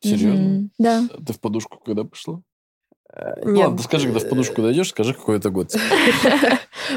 [0.00, 0.42] Серьезно?
[0.42, 0.68] Mm-hmm.
[0.78, 1.08] Да.
[1.26, 2.42] Ты в подушку когда пошла?
[3.14, 3.68] Э, нет.
[3.68, 5.74] Ладно, скажи, когда в подушку дойдешь, скажи, какой это год.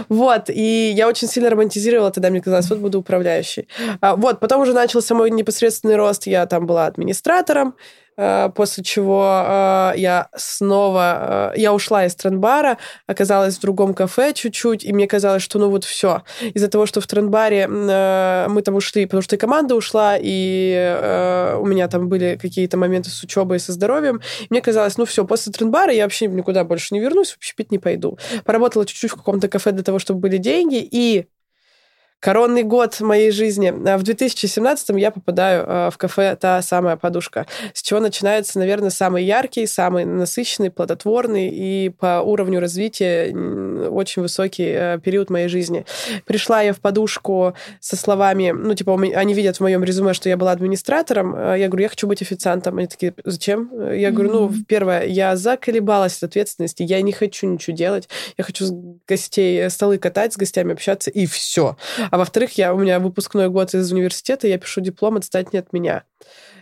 [0.09, 3.67] Вот, и я очень сильно романтизировала, тогда мне казалось, вот буду управляющей.
[4.01, 7.75] А, вот, потом уже начался мой непосредственный рост, я там была администратором,
[8.55, 14.85] после чего э, я снова, э, я ушла из трендбара, оказалась в другом кафе чуть-чуть,
[14.85, 16.23] и мне казалось, что ну вот все.
[16.53, 21.65] Из-за того, что в трендбаре мы там ушли, потому что и команда ушла, и у
[21.65, 25.51] меня там были какие-то моменты с учебой и со здоровьем, мне казалось, ну все, после
[25.51, 28.17] трендбара я вообще никуда больше не вернусь, вообще пить не пойду.
[28.43, 31.27] Поработала чуть-чуть в каком-то кафе для того, чтобы были деньги, и
[32.19, 33.73] Коронный год моей жизни.
[33.87, 38.89] А в 2017 я попадаю а, в кафе «Та самая подушка», с чего начинается, наверное,
[38.89, 43.31] самый яркий, самый насыщенный, плодотворный и по уровню развития
[43.89, 45.85] очень высокий э, период моей жизни.
[46.25, 50.37] Пришла я в подушку со словами, ну, типа, они видят в моем резюме, что я
[50.37, 51.35] была администратором.
[51.35, 52.77] А я говорю, я хочу быть официантом.
[52.77, 53.69] Они такие, зачем?
[53.93, 58.65] Я говорю, ну, первое, я заколебалась от ответственности, я не хочу ничего делать, я хочу
[58.65, 58.71] с
[59.07, 61.77] гостей э, столы катать, с гостями общаться, и все.
[62.11, 65.73] А во-вторых, я, у меня выпускной год из университета, я пишу диплом «Отстать не от
[65.73, 66.03] меня».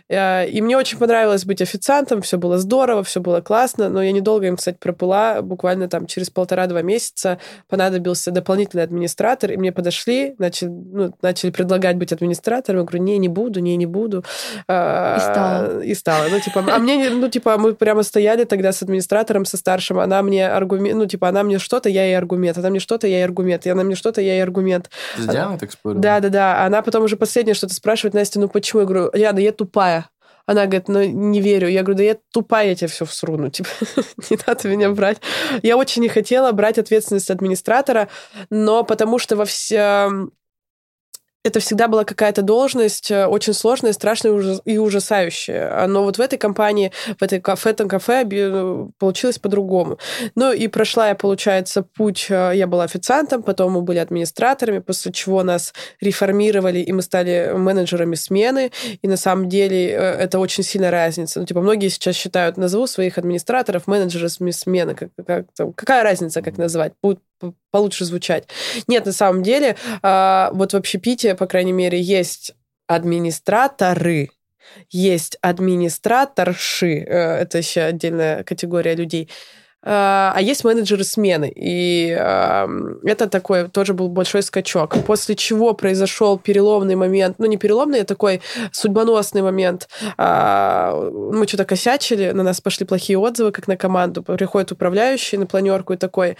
[0.08, 4.12] Э, и мне очень понравилось быть официантом, все было здорово, все было классно, но я
[4.12, 5.40] недолго им, кстати, пропыла.
[5.42, 7.38] Буквально там через полтора-два месяца
[7.68, 12.80] понадобился дополнительный администратор, и мне подошли, начали, ну, начали предлагать быть администратором.
[12.80, 14.24] Я говорю, не, не буду, не, не буду.
[14.68, 15.80] А, и стала.
[15.80, 16.28] И стала.
[16.30, 20.22] Ну, типа, а мне, ну, типа, мы прямо стояли тогда с администратором, со старшим, она
[20.22, 23.24] мне аргумент, ну, типа, она мне что-то, я ей аргумент, она мне что-то, я ей
[23.24, 24.90] аргумент, и она мне что-то, я ей аргумент.
[25.16, 26.00] С Дианой так спорила?
[26.00, 26.64] Да, да, да.
[26.64, 28.80] Она потом уже последнее что-то спрашивает, Настя, ну почему?
[28.80, 30.03] Я говорю, Ляна, я тупая
[30.46, 31.68] она говорит, ну, не верю.
[31.68, 33.68] Я говорю, да я тупая, я тебе все всру, ну, типа,
[34.30, 35.18] не надо меня брать.
[35.62, 38.08] Я очень не хотела брать ответственность администратора,
[38.50, 40.32] но потому что во всем
[41.44, 45.86] это всегда была какая-то должность э, очень сложная, страшная и ужасающая.
[45.86, 49.98] Но вот в этой компании, в, этой, в этом кафе э, получилось по-другому.
[50.34, 52.26] Ну и прошла я, получается, путь.
[52.30, 57.52] Э, я была официантом, потом мы были администраторами, после чего нас реформировали, и мы стали
[57.54, 58.72] менеджерами смены.
[59.02, 61.40] И на самом деле это очень сильная разница.
[61.40, 64.94] Ну, типа, многие сейчас считают, назову своих администраторов менеджерами смены.
[64.94, 66.94] Как, как, какая разница, как назвать?
[67.02, 67.20] Будет
[67.70, 68.44] получше звучать.
[68.86, 72.54] Нет, на самом деле, а, вот в общепите, по крайней мере, есть
[72.86, 74.30] администраторы,
[74.90, 79.28] есть администраторши, э, это еще отдельная категория людей,
[79.86, 81.52] а есть менеджеры смены.
[81.54, 84.96] И это такой тоже был большой скачок.
[85.04, 88.40] После чего произошел переломный момент, ну не переломный, а такой
[88.72, 89.88] судьбоносный момент.
[90.16, 94.22] Мы что-то косячили, на нас пошли плохие отзывы, как на команду.
[94.22, 96.38] Приходит управляющий на планерку и такой,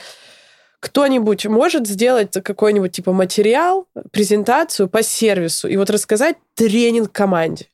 [0.85, 7.69] кто-нибудь может сделать какой-нибудь типа материал, презентацию по сервису и вот рассказать тренинг команде.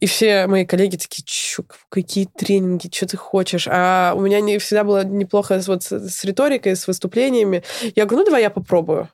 [0.00, 3.68] И все мои коллеги такие, чё, какие тренинги, что ты хочешь?
[3.70, 7.62] А у меня не всегда было неплохо вот с, с риторикой, с выступлениями.
[7.94, 9.08] Я говорю, ну давай я попробую.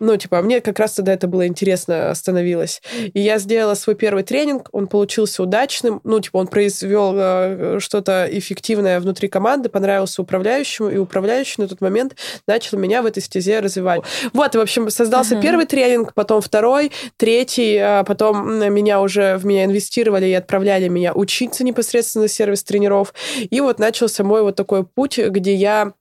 [0.00, 2.82] Ну, типа, мне как раз тогда это было интересно становилось.
[3.14, 6.00] И я сделала свой первый тренинг, он получился удачным.
[6.04, 11.80] Ну, типа, он произвел э, что-то эффективное внутри команды, понравился управляющему, и управляющий на тот
[11.80, 14.02] момент начал меня в этой стезе развивать.
[14.32, 15.42] Вот, в общем, создался uh-huh.
[15.42, 21.12] первый тренинг, потом второй, третий, а потом меня уже в меня инвестировали и отправляли меня
[21.14, 23.14] учиться непосредственно сервис тренеров.
[23.50, 25.92] И вот начался мой вот такой путь, где я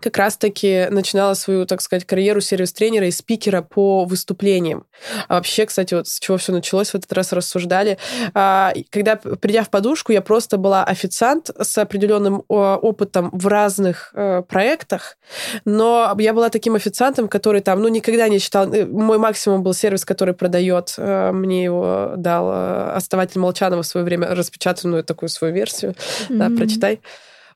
[0.00, 4.84] как раз-таки начинала свою, так сказать, карьеру сервис-тренера и спикера по выступлениям.
[5.26, 7.98] А вообще, кстати, вот с чего все началось, в этот раз рассуждали.
[8.34, 14.42] А, когда, придя в подушку, я просто была официант с определенным опытом в разных э,
[14.42, 15.18] проектах,
[15.64, 18.72] но я была таким официантом, который там, ну, никогда не читал.
[18.72, 20.94] Э, мой максимум был сервис, который продает.
[20.96, 25.92] Э, мне его дал оставатель Молчанова в свое время распечатанную такую свою версию.
[25.92, 26.36] Mm-hmm.
[26.36, 27.00] Да, прочитай.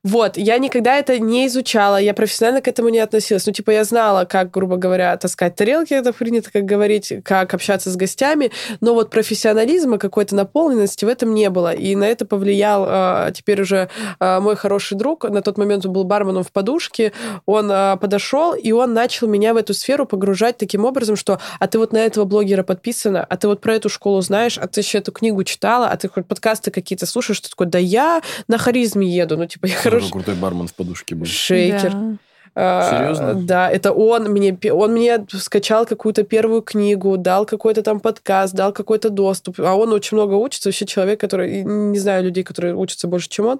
[0.03, 3.45] Вот, я никогда это не изучала, я профессионально к этому не относилась.
[3.45, 7.89] Ну, типа, я знала, как, грубо говоря, таскать тарелки, это принято как говорить, как общаться
[7.89, 8.51] с гостями,
[8.81, 11.73] но вот профессионализма, какой-то наполненности в этом не было.
[11.73, 13.89] И на это повлиял э, теперь уже
[14.19, 17.13] э, мой хороший друг, на тот момент он был барменом в подушке,
[17.45, 21.67] он э, подошел, и он начал меня в эту сферу погружать таким образом, что а
[21.67, 24.81] ты вот на этого блогера подписана, а ты вот про эту школу знаешь, а ты
[24.81, 28.57] еще эту книгу читала, а ты хоть подкасты какие-то слушаешь, что такое, да я на
[28.57, 30.11] харизме еду, ну, типа, я хороший...
[30.11, 31.25] крутой бармен в подушке был.
[31.25, 31.91] Шейкер.
[31.91, 32.17] Да.
[32.55, 33.33] А, Серьезно?
[33.33, 38.71] Да, это он мне, он мне скачал какую-то первую книгу, дал какой-то там подкаст, дал
[38.71, 39.59] какой-то доступ.
[39.59, 43.47] А он очень много учится, вообще человек, который, не знаю людей, которые учатся больше, чем
[43.47, 43.59] он.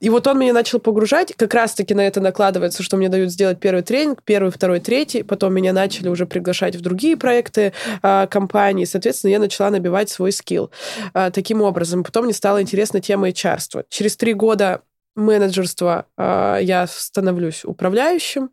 [0.00, 3.60] И вот он меня начал погружать, как раз-таки на это накладывается, что мне дают сделать
[3.60, 7.72] первый тренинг, первый, второй, третий, потом меня начали уже приглашать в другие проекты
[8.02, 10.72] а, компании, соответственно, я начала набивать свой скилл
[11.14, 12.02] а, таким образом.
[12.02, 13.84] Потом мне стала интересна тема HR.
[13.88, 14.82] Через три года
[15.14, 18.50] менеджерства я становлюсь управляющим.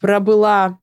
[0.00, 0.78] Пробыла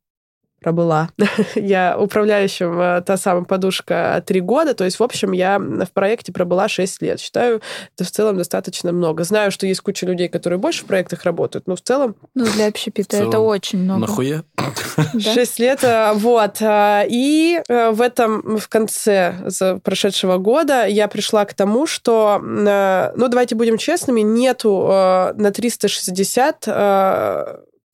[0.62, 1.10] пробыла.
[1.55, 4.74] я управляющим э, та самая подушка три года.
[4.74, 7.20] То есть, в общем, я в проекте пробыла 6 лет.
[7.20, 7.62] Считаю,
[7.95, 9.24] это в целом достаточно много.
[9.24, 12.16] Знаю, что есть куча людей, которые больше в проектах работают, но в целом...
[12.34, 14.01] Ну, для общепита это очень много.
[14.01, 14.43] Нахуя?
[15.20, 16.62] 6 лет, э, вот.
[16.62, 19.36] Э, и в этом, в конце
[19.84, 24.88] прошедшего года я пришла к тому, что, ну, давайте будем честными, нету
[25.36, 26.68] на 360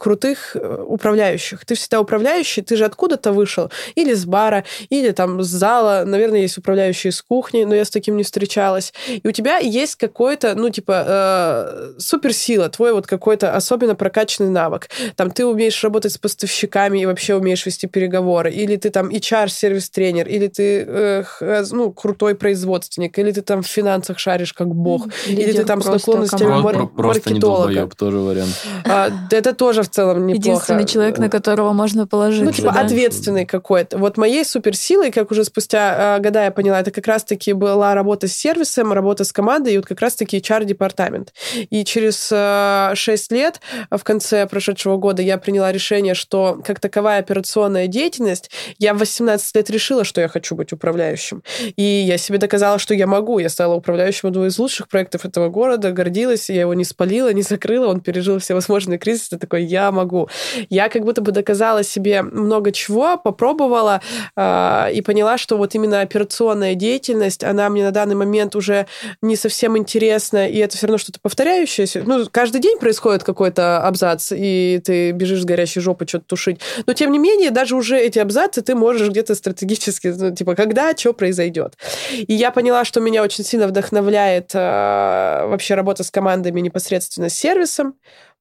[0.03, 1.63] крутых э, управляющих.
[1.65, 3.71] Ты всегда управляющий, ты же откуда-то вышел.
[3.95, 6.03] Или с бара, или там с зала.
[6.05, 8.93] Наверное, есть управляющие с кухни, но я с таким не встречалась.
[9.07, 14.89] И у тебя есть какой-то, ну, типа, э, суперсила, твой вот какой-то особенно прокачанный навык.
[15.15, 18.51] Там ты умеешь работать с поставщиками и вообще умеешь вести переговоры.
[18.51, 23.67] Или ты там HR-сервис-тренер, или ты, э, э, ну, крутой производственник, или ты там в
[23.67, 27.89] финансах шаришь как бог, Лидер или ты там с наклонностями мар- просто маркетолога.
[27.95, 28.53] тоже вариант.
[28.83, 30.49] А, это тоже в целом неплохо.
[30.49, 32.45] Единственный человек, на которого можно положиться.
[32.45, 32.81] Ну, типа, да?
[32.81, 33.97] ответственный какой-то.
[33.97, 38.27] Вот моей суперсилой, как уже спустя э, года я поняла, это как раз-таки была работа
[38.27, 41.33] с сервисом, работа с командой, и вот как раз-таки HR-департамент.
[41.69, 47.19] И через э, 6 лет, в конце прошедшего года, я приняла решение, что как таковая
[47.19, 51.43] операционная деятельность, я в 18 лет решила, что я хочу быть управляющим.
[51.75, 53.39] И я себе доказала, что я могу.
[53.39, 57.43] Я стала управляющим одного из лучших проектов этого города, гордилась, я его не спалила, не
[57.43, 59.37] закрыла, он пережил все возможные кризисы.
[59.37, 60.29] Такой, я могу.
[60.69, 64.01] Я как будто бы доказала себе много чего, попробовала
[64.35, 68.87] э, и поняла, что вот именно операционная деятельность, она мне на данный момент уже
[69.21, 72.03] не совсем интересна, и это все равно что-то повторяющееся.
[72.05, 76.59] Ну, каждый день происходит какой-то абзац, и ты бежишь с горящей жопы что-то тушить.
[76.85, 80.95] Но, тем не менее, даже уже эти абзацы ты можешь где-то стратегически, ну, типа, когда,
[80.95, 81.77] что произойдет.
[82.11, 87.33] И я поняла, что меня очень сильно вдохновляет э, вообще работа с командами непосредственно с
[87.33, 87.95] сервисом,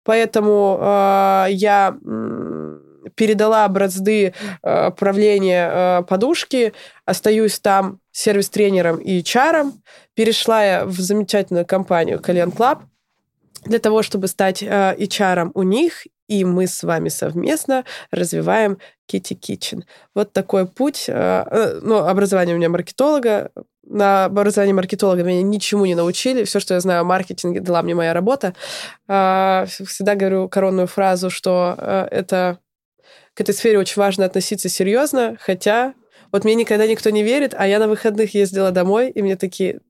[0.04, 1.96] Поэтому э, я
[3.14, 6.72] передала бразды э, правления э, подушки,
[7.04, 9.82] остаюсь там сервис-тренером и чаром.
[10.14, 12.80] Перешла я в замечательную компанию Кальян Club
[13.64, 18.78] для того, чтобы стать э, HR у них и мы с вами совместно развиваем
[19.10, 19.82] Kitty Kitchen.
[20.14, 21.04] Вот такой путь.
[21.08, 23.50] Э, э, ну, образование у меня маркетолога.
[23.84, 26.44] На образовании маркетолога меня ничему не научили.
[26.44, 28.54] Все, что я знаю о маркетинге, дала мне моя работа.
[29.08, 32.58] А, всегда говорю коронную фразу, что э, это
[33.34, 35.94] к этой сфере очень важно относиться серьезно, хотя
[36.30, 39.80] вот мне никогда никто не верит, а я на выходных ездила домой, и мне такие,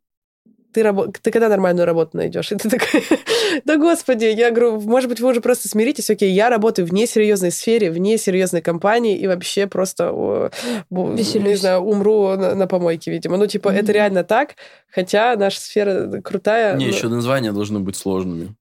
[0.73, 1.17] ты, раб...
[1.21, 2.53] ты когда нормальную работу найдешь?
[2.53, 3.05] И ты такой,
[3.65, 7.51] да господи, я говорю, может быть, вы уже просто смиритесь, окей, я работаю в несерьезной
[7.51, 10.51] сфере, в несерьезной компании, и вообще просто,
[10.91, 11.47] Веселюсь.
[11.47, 13.37] не знаю, умру на, на помойке, видимо.
[13.37, 13.81] Ну, типа, mm-hmm.
[13.81, 14.57] это реально так,
[14.91, 16.77] хотя наша сфера крутая.
[16.77, 16.93] Не, но...
[16.93, 18.55] еще названия должны быть сложными.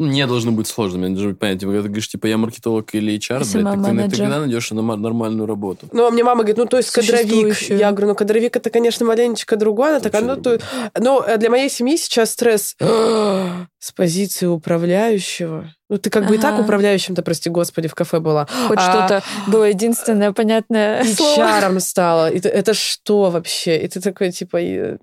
[0.00, 1.02] Не должно быть сложным.
[1.02, 1.68] Я должен быть понятие.
[1.68, 5.46] Когда ты говоришь, типа, я маркетолог или HR, блядь, так ты, ты когда найдешь нормальную
[5.46, 5.86] работу?
[5.92, 7.56] Ну, а мне мама говорит, ну, то есть кадровик.
[7.70, 9.90] Я говорю, ну, кадровик это, конечно, маленечко другое.
[9.90, 10.58] Она такая, ну, то...
[10.98, 15.72] ну, для моей семьи сейчас стресс с позиции управляющего.
[15.88, 18.48] Ну, ты как бы и так управляющим-то, прости господи, в кафе была.
[18.66, 18.90] Хоть а...
[18.90, 21.60] что-то было единственное понятное слово.
[21.60, 22.30] HR стало.
[22.32, 23.78] Это, это что вообще?
[23.78, 24.60] И ты такой, типа...
[24.60, 24.96] И...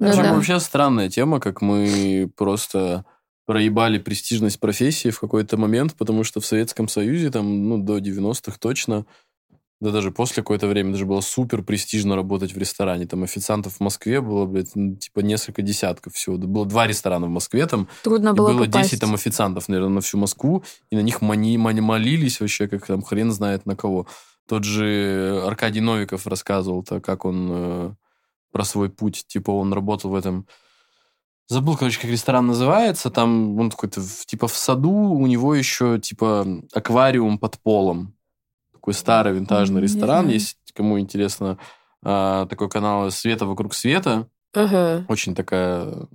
[0.00, 0.34] Ну, да.
[0.34, 3.06] Вообще странная тема, как мы просто
[3.48, 8.58] проебали престижность профессии в какой-то момент, потому что в Советском Союзе, там, ну, до 90-х
[8.60, 9.06] точно,
[9.80, 13.06] да даже после какое-то время даже было супер престижно работать в ресторане.
[13.06, 16.36] Там официантов в Москве было, блядь, типа несколько десятков всего.
[16.36, 17.88] Было два ресторана в Москве там.
[18.04, 18.90] Трудно было было попасть.
[18.90, 20.62] 10 там официантов, наверное, на всю Москву.
[20.90, 24.06] И на них мани, мани, молились вообще, как там хрен знает на кого.
[24.46, 27.94] Тот же Аркадий Новиков рассказывал-то, как он э,
[28.52, 29.24] про свой путь.
[29.26, 30.46] Типа он работал в этом
[31.48, 33.10] Забыл, короче, как ресторан называется.
[33.10, 38.14] Там он какой-то, типа, в саду у него еще, типа, аквариум под полом.
[38.72, 40.28] Такой старый винтажный ресторан.
[40.28, 41.58] Есть, кому интересно,
[42.04, 44.28] а, такой канал «Света вокруг света».
[44.52, 45.06] Ага.
[45.08, 46.08] Очень такая...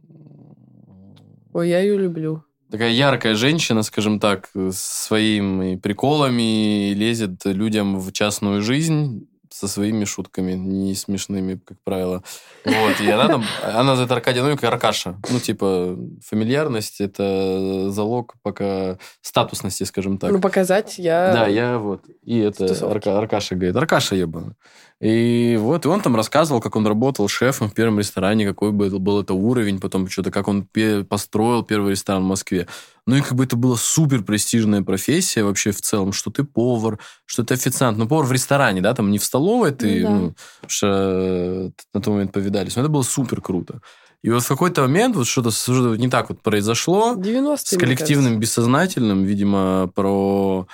[1.51, 2.43] Ой, я ее люблю.
[2.69, 10.03] Такая яркая женщина, скажем так, с своими приколами лезет людям в частную жизнь со своими
[10.05, 12.23] шутками, не смешными, как правило.
[12.65, 15.19] Вот, и она там, она называет Аркадия Новика Аркаша.
[15.29, 15.95] Ну, типа,
[16.25, 20.31] фамильярность– это залог пока статусности, скажем так.
[20.31, 21.31] Ну, показать я...
[21.33, 22.01] Да, я вот.
[22.23, 24.55] И это Арка, Аркаша говорит, Аркаша ебаный.
[25.03, 28.99] И вот, и он там рассказывал, как он работал шефом в первом ресторане, какой был,
[28.99, 30.65] был это уровень, потом что-то, как он
[31.09, 32.67] построил первый ресторан в Москве.
[33.05, 36.99] Ну и как бы это была супер престижная профессия вообще в целом, что ты повар,
[37.25, 37.97] что ты официант.
[37.97, 40.67] Ну, повар в ресторане, да, там не в столовой ты, ну, да.
[40.81, 42.77] ну э, на тот момент повидались.
[42.77, 43.81] Но это было супер круто.
[44.21, 47.15] И вот в какой-то момент вот что-то, что не так вот произошло.
[47.17, 50.65] 90 с коллективным бессознательным, видимо, про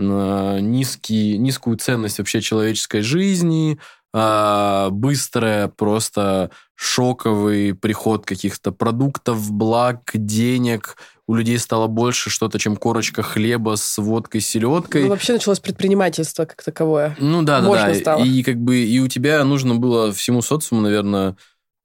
[0.00, 3.78] низкий, низкую ценность вообще человеческой жизни,
[4.12, 10.96] а, быстрая, просто шоковый приход каких-то продуктов, благ, денег.
[11.28, 15.02] У людей стало больше что-то, чем корочка хлеба с водкой, селедкой.
[15.04, 17.16] Ну, вообще началось предпринимательство как таковое.
[17.20, 17.94] Ну да, да, да.
[17.94, 18.24] Стало.
[18.24, 21.36] И как бы и у тебя нужно было всему социуму, наверное,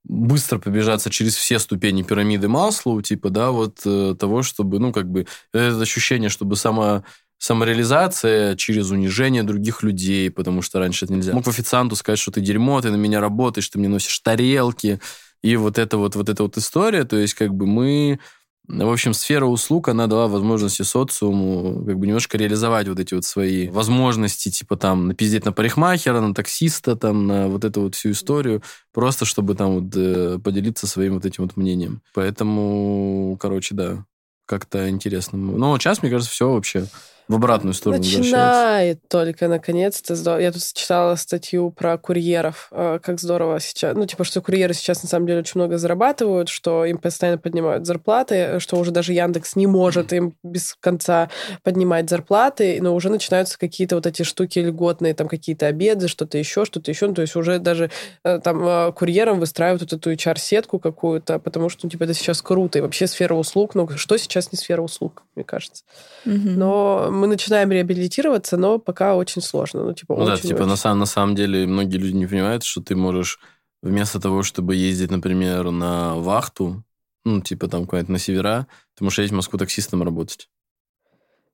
[0.03, 5.09] быстро побежаться через все ступени пирамиды Маслоу, типа, да, вот э, того, чтобы, ну, как
[5.09, 7.03] бы, это ощущение, чтобы сама
[7.37, 11.33] самореализация через унижение других людей, потому что раньше это нельзя.
[11.33, 14.99] Мог официанту сказать, что ты дерьмо, ты на меня работаешь, ты мне носишь тарелки,
[15.43, 18.19] и вот эта вот, вот эта вот история, то есть как бы мы...
[18.67, 23.23] В общем, сфера услуг, она дала возможности социуму как бы немножко реализовать вот эти вот
[23.23, 28.09] свои возможности, типа там напиздеть на парикмахера, на таксиста, там на вот эту вот всю
[28.09, 32.01] историю, просто чтобы там вот э, поделиться своим вот этим вот мнением.
[32.15, 34.03] Поэтому, короче, да,
[34.47, 35.37] как-то интересно.
[35.37, 36.87] Но сейчас, мне кажется, все вообще
[37.27, 40.39] в обратную сторону Начинает только, наконец-то.
[40.39, 43.95] Я тут читала статью про курьеров, э, как здорово сейчас...
[43.95, 47.87] Ну, типа, что курьеры сейчас, на самом деле, очень много зарабатывают, что им постоянно поднимают
[47.87, 51.29] зарплаты, что уже даже Яндекс не может им без конца
[51.63, 56.63] поднимать зарплаты, но уже начинаются какие-то вот эти штуки льготные, там какие-то обеды, что-то еще,
[56.65, 57.07] что-то еще.
[57.07, 57.89] Ну, то есть уже даже
[58.23, 62.43] э, там э, курьерам выстраивают вот эту HR-сетку какую-то, потому что, ну, типа, это сейчас
[62.43, 62.77] круто.
[62.77, 65.83] И вообще сфера услуг, ну, что сейчас не сфера услуг, мне кажется.
[66.25, 66.55] Mm-hmm.
[66.55, 69.83] Но мы начинаем реабилитироваться, но пока очень сложно.
[69.83, 70.67] Ну, типа, ну очень, да, типа, очень.
[70.67, 73.39] На, самом, на самом деле многие люди не понимают, что ты можешь
[73.81, 76.83] вместо того, чтобы ездить, например, на вахту,
[77.23, 80.49] ну, типа там куда-нибудь на севера, ты можешь ездить в Москву таксистом работать.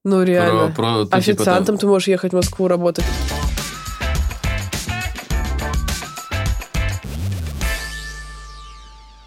[0.03, 0.73] Ну, реально.
[0.75, 1.77] Про, про, ты, Официантом типа, там...
[1.77, 3.05] ты можешь ехать в Москву работать.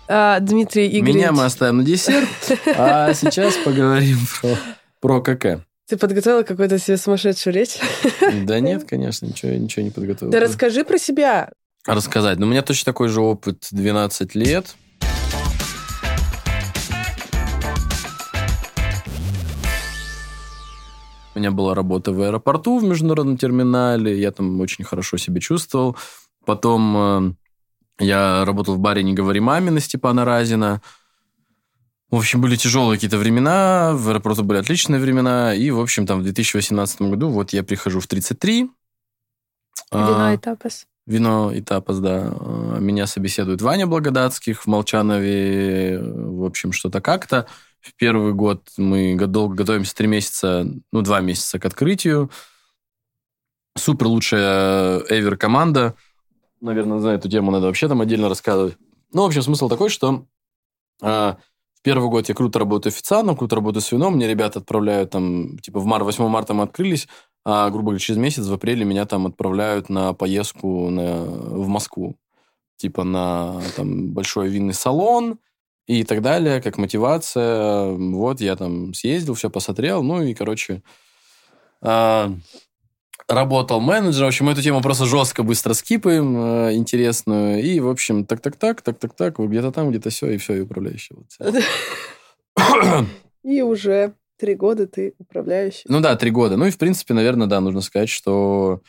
[0.06, 1.14] А, Дмитрий Игоревич.
[1.14, 2.28] Меня мы оставим на десерт,
[2.76, 4.56] а сейчас поговорим про,
[5.00, 5.64] про КК.
[5.86, 7.78] Ты подготовила какую-то себе сумасшедшую речь?
[8.46, 10.32] Да нет, конечно, ничего, ничего не подготовил.
[10.32, 11.50] Да расскажи про себя.
[11.86, 12.38] Рассказать.
[12.38, 14.76] Ну, у меня точно такой же опыт 12 лет.
[21.34, 25.96] У меня была работа в аэропорту в международном терминале, я там очень хорошо себя чувствовал.
[26.46, 27.36] Потом
[27.98, 30.80] э, я работал в баре «Не говори маме» на Степана Разина.
[32.14, 36.20] В общем, были тяжелые какие-то времена, в аэропорту были отличные времена, и, в общем, там
[36.20, 38.70] в 2018 году вот я прихожу в 33.
[39.90, 40.86] Вино и тапас.
[41.06, 42.32] Вино и тапас, да.
[42.32, 47.48] А, меня собеседует Ваня Благодатских в Молчанове, в общем, что-то как-то.
[47.80, 52.30] В первый год мы долго готовимся, три месяца, ну, два месяца к открытию.
[53.76, 55.96] Супер лучшая эвер команда.
[56.60, 58.76] Наверное, за эту тему надо вообще там отдельно рассказывать.
[59.12, 60.28] Ну, в общем, смысл такой, что
[61.00, 61.36] в
[61.84, 64.14] первый год я круто работаю официантом, круто работаю с вином.
[64.16, 67.06] Мне ребята отправляют там, типа, в мар 8 марта мы открылись,
[67.44, 72.16] а, грубо говоря, через месяц, в апреле, меня там отправляют на поездку на, в Москву.
[72.76, 75.38] Типа на там, большой винный салон,
[75.86, 77.92] и так далее, как мотивация.
[77.92, 80.82] Вот я там съездил, все посмотрел, ну и, короче,
[81.82, 82.28] э,
[83.28, 84.26] работал менеджером.
[84.26, 87.62] В общем, мы эту тему просто жестко быстро скипаем, э, интересную.
[87.62, 91.14] И, в общем, так-так-так, так-так-так, вот где-то там, где-то все, и все, и управляющий.
[91.14, 91.54] Вот.
[93.44, 95.84] И уже три года ты управляющий.
[95.86, 96.56] Ну да, три года.
[96.56, 98.80] Ну и, в принципе, наверное, да, нужно сказать, что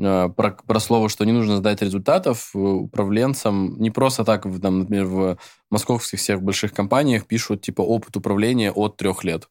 [0.00, 4.80] Э, про, про слово, что не нужно сдать результатов, э, управленцам не просто так, там,
[4.80, 5.38] например, в
[5.70, 9.48] московских всех больших компаниях пишут, типа, опыт управления от трех лет.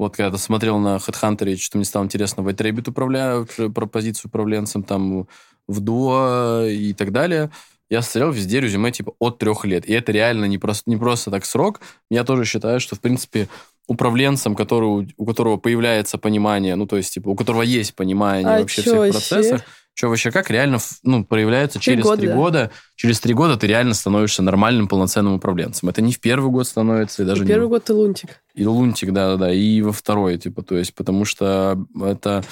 [0.00, 3.84] Вот когда ты смотрел на HeadHunter, что мне стало интересно, в White управляют э, про
[3.84, 5.26] позицию управленцем, там,
[5.68, 7.50] в Duo и так далее.
[7.90, 9.84] Я смотрел везде резюме, типа, от трех лет.
[9.86, 11.82] И это реально не просто, не просто так срок.
[12.10, 13.46] Я тоже считаю, что, в принципе,
[13.88, 18.60] управленцем, который, у которого появляется понимание, ну, то есть, типа, у которого есть понимание а
[18.60, 19.58] вообще всех вообще?
[19.94, 22.34] Что вообще как реально ну, проявляется три через три года.
[22.34, 22.70] года.
[22.96, 25.88] Через три года ты реально становишься нормальным полноценным управленцем.
[25.88, 27.52] Это не в первый год становится, и даже и не...
[27.52, 28.42] первый год ты лунтик.
[28.54, 32.42] И лунтик, да-да-да, и во второй, типа, то есть, потому что это...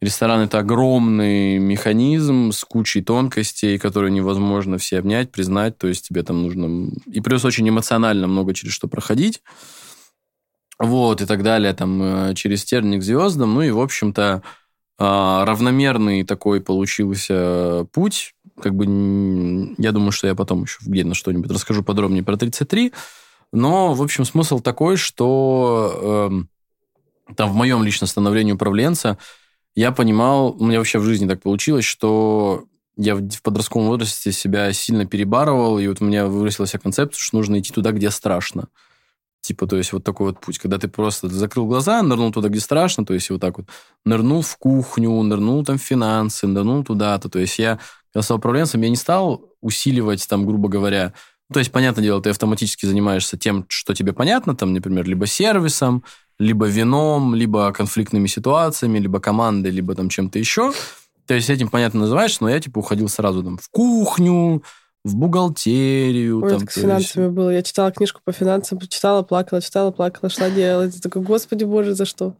[0.00, 5.76] Ресторан– это огромный механизм с кучей тонкостей, которые невозможно все обнять, признать.
[5.76, 6.90] То есть тебе там нужно...
[7.04, 9.42] И плюс очень эмоционально много через что проходить
[10.80, 13.54] вот, и так далее, там, э, через терник звездам.
[13.54, 14.42] Ну и, в общем-то,
[15.02, 18.34] а, равномерный такой получился путь.
[18.60, 18.84] Как бы,
[19.78, 22.92] я думаю, что я потом еще где-то что-нибудь расскажу подробнее про 33.
[23.50, 29.16] Но, в общем, смысл такой, что э, там в моем личном становлении управленца
[29.74, 32.64] я понимал, у меня вообще в жизни так получилось, что
[32.98, 37.58] я в подростковом возрасте себя сильно перебарывал, и вот у меня выросла концепция, что нужно
[37.58, 38.68] идти туда, где страшно.
[39.42, 42.60] Типа, то есть вот такой вот путь, когда ты просто закрыл глаза, нырнул туда, где
[42.60, 43.68] страшно, то есть вот так вот
[44.04, 47.28] нырнул в кухню, нырнул там в финансы, нырнул туда-то.
[47.28, 47.78] То есть я,
[48.12, 51.14] когда стал управленцем, я не стал усиливать там, грубо говоря,
[51.52, 56.04] то есть, понятное дело, ты автоматически занимаешься тем, что тебе понятно, там, например, либо сервисом,
[56.38, 60.72] либо вином, либо конфликтными ситуациями, либо командой, либо там чем-то еще.
[61.26, 64.62] То есть этим, понятно, называешь, но я, типа, уходил сразу там в кухню,
[65.04, 66.42] в бухгалтерию.
[66.42, 67.34] Ой, там, это с финансами есть...
[67.34, 67.50] было.
[67.50, 70.94] Я читала книжку по финансам, читала, плакала, читала, плакала, шла делать.
[70.94, 72.34] Я такой, господи боже, за что?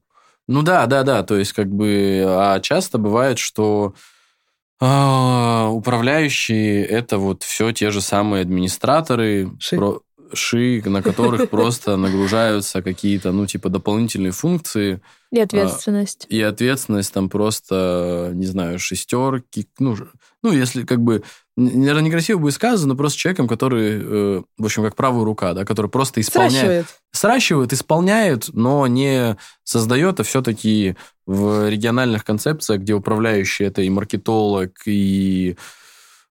[0.47, 1.23] Ну да, да, да.
[1.23, 2.25] То есть как бы...
[2.27, 3.95] А часто бывает, что
[4.81, 9.77] а, управляющие это вот все те же самые администраторы, Ши.
[9.77, 10.01] Про,
[10.33, 15.01] ши, на которых просто нагружаются какие-то, ну, типа, дополнительные функции.
[15.31, 16.27] И ответственность.
[16.29, 19.69] И ответственность там просто, не знаю, шестерки.
[19.79, 19.97] Ну,
[20.43, 21.23] ну если как бы
[21.61, 25.65] наверное, некрасиво будет сказано, но просто человеком, который, э, в общем, как правая рука, да,
[25.65, 26.53] который просто исполняет...
[26.53, 26.87] Сращивает.
[27.13, 34.73] Сращивает, исполняет, но не создает, а все-таки в региональных концепциях, где управляющий это и маркетолог,
[34.87, 35.57] и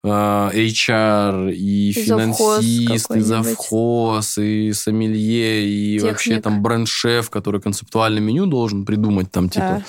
[0.04, 6.12] HR, и, финансист, и завхоз, и сомелье, и Техник.
[6.12, 9.82] вообще там бренд-шеф, который концептуальное меню должен придумать там, типа...
[9.82, 9.84] Да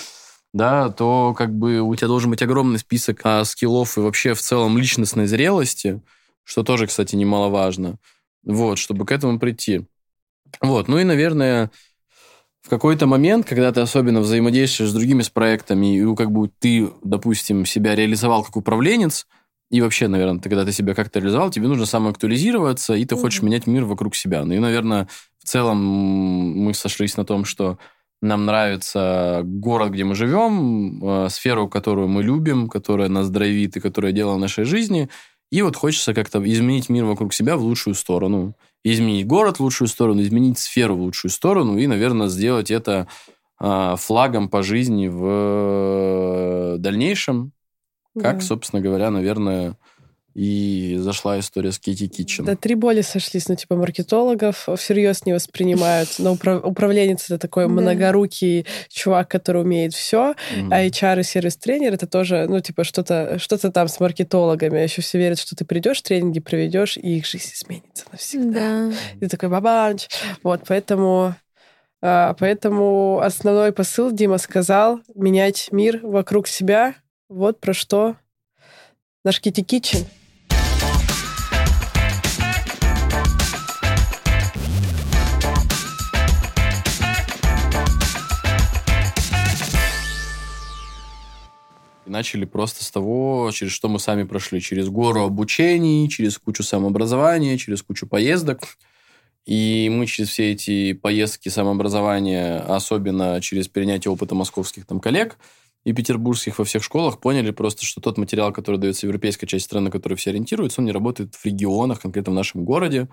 [0.56, 4.42] да, то как бы у тебя должен быть огромный список а, скиллов и вообще в
[4.42, 6.02] целом личностной зрелости,
[6.46, 7.98] что тоже, кстати, немаловажно,
[8.42, 9.86] вот, чтобы к этому прийти.
[10.62, 11.72] Вот, ну и, наверное,
[12.62, 16.90] в какой-то момент, когда ты особенно взаимодействуешь с другими с проектами, и как бы ты,
[17.04, 19.28] допустим, себя реализовал как управленец,
[19.72, 23.22] и вообще, наверное, ты, когда ты себя как-то реализовал, тебе нужно самоактуализироваться, и ты mm-hmm.
[23.22, 24.46] хочешь менять мир вокруг себя.
[24.46, 25.08] Ну и, наверное,
[25.40, 27.80] в целом мы сошлись на том, что
[28.22, 33.80] нам нравится город, где мы живем, э, сферу, которую мы любим, которая нас драйвит и
[33.80, 35.10] которая делала в нашей жизни.
[35.52, 38.56] И вот хочется как-то изменить мир вокруг себя в лучшую сторону.
[38.84, 43.08] Изменить город в лучшую сторону, изменить сферу в лучшую сторону и, наверное, сделать это
[43.60, 47.52] э, флагом по жизни в дальнейшем.
[48.20, 48.42] Как, да.
[48.42, 49.76] собственно говоря, наверное,
[50.36, 52.44] и зашла история с Kitty Kitchen.
[52.44, 56.64] Да, три боли сошлись, ну, типа, маркетологов всерьез не воспринимают, но управ...
[56.66, 60.70] управленец— это такой многорукий чувак, который умеет все, mm-hmm.
[60.72, 64.80] а HR и сервис-тренер— это тоже, ну, типа, что-то что там с маркетологами.
[64.80, 68.90] Еще все верят, что ты придешь, тренинги проведешь, и их жизнь изменится навсегда.
[68.90, 68.92] Да.
[69.16, 70.08] И ты такой бабанч.
[70.44, 71.34] Вот, поэтому
[72.02, 76.96] а, Поэтому основной посыл Дима сказал— менять мир вокруг себя.
[77.28, 78.18] Вот про что
[79.24, 80.06] наш Kitty Kitchen.
[92.06, 94.62] И начали просто с того, через что мы сами прошли.
[94.62, 98.78] Через гору обучений, через кучу самообразования, через кучу поездок.
[99.48, 105.40] И мы через все эти поездки самообразования, особенно через перенятие опыта московских там коллег
[105.86, 109.86] и петербургских во всех школах, поняли просто, что тот материал, который дается европейской части страны,
[109.86, 113.08] на который все ориентируются, он не работает в регионах, конкретно в нашем городе.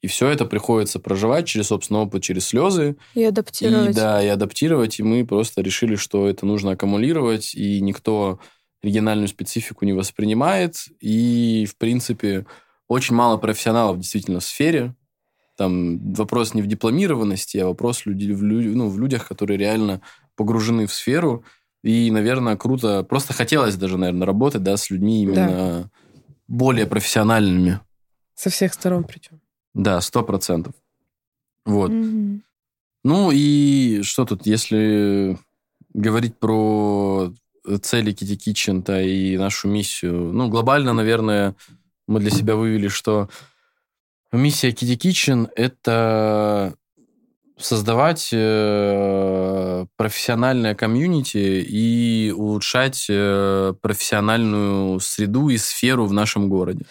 [0.00, 2.96] И все это приходится проживать через собственный опыт, через слезы.
[3.14, 3.90] И адаптировать.
[3.90, 4.98] И, да, и адаптировать.
[4.98, 8.38] И мы просто решили, что это нужно аккумулировать, и никто
[8.82, 10.86] региональную специфику не воспринимает.
[11.00, 12.46] И, в принципе,
[12.86, 14.94] очень мало профессионалов действительно в сфере.
[15.56, 20.00] Там вопрос не в дипломированности, а вопрос люди, в, ну, в людях, которые реально
[20.36, 21.44] погружены в сферу.
[21.82, 23.02] И, наверное, круто.
[23.02, 25.90] Просто хотелось даже, наверное, работать да, с людьми именно да.
[26.48, 27.80] более профессиональными.
[28.34, 29.40] Со всех сторон причем.
[29.74, 30.74] Да, сто процентов.
[31.64, 31.90] Вот.
[31.90, 32.40] Mm-hmm.
[33.04, 35.38] Ну и что тут, если
[35.94, 37.32] говорить про
[37.82, 41.54] цели Kitty Kitchen -то и нашу миссию, ну, глобально, наверное,
[42.06, 43.28] мы для себя вывели, что
[44.32, 46.74] миссия Kitty Kitchen— это
[47.58, 56.84] создавать э, профессиональное комьюнити и улучшать э, профессиональную среду и сферу в нашем городе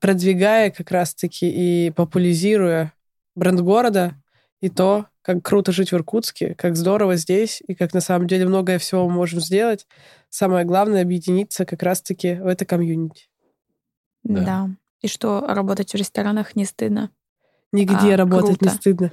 [0.00, 2.92] продвигая как раз-таки и популяризируя
[3.34, 4.14] бренд города
[4.60, 8.46] и то, как круто жить в Иркутске, как здорово здесь, и как на самом деле
[8.46, 9.86] многое всего мы можем сделать.
[10.30, 13.28] Самое главное— объединиться как раз-таки в это комьюнити.
[14.24, 14.40] Да.
[14.40, 14.70] да.
[15.00, 17.10] И что работать в ресторанах не стыдно.
[17.72, 18.64] Нигде а, работать круто.
[18.64, 19.12] не стыдно.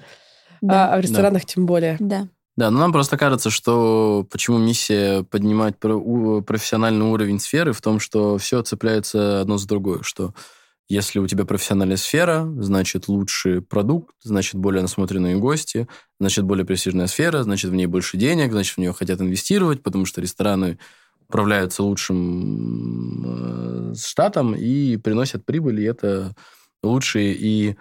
[0.66, 0.90] Да.
[0.90, 1.48] А, а в ресторанах да.
[1.48, 1.98] тем более.
[2.00, 2.28] Да.
[2.58, 8.38] Да, но нам просто кажется, что почему миссия поднимать профессиональный уровень сферы в том, что
[8.38, 10.34] все цепляется одно с другой, что
[10.88, 15.88] если у тебя профессиональная сфера, значит лучший продукт, значит более насмотренные гости,
[16.20, 20.06] значит более престижная сфера, значит в ней больше денег, значит в нее хотят инвестировать, потому
[20.06, 20.78] что рестораны
[21.28, 23.24] управляются лучшим
[23.92, 26.36] э, штатом и приносят прибыль, и это
[26.84, 27.76] лучший и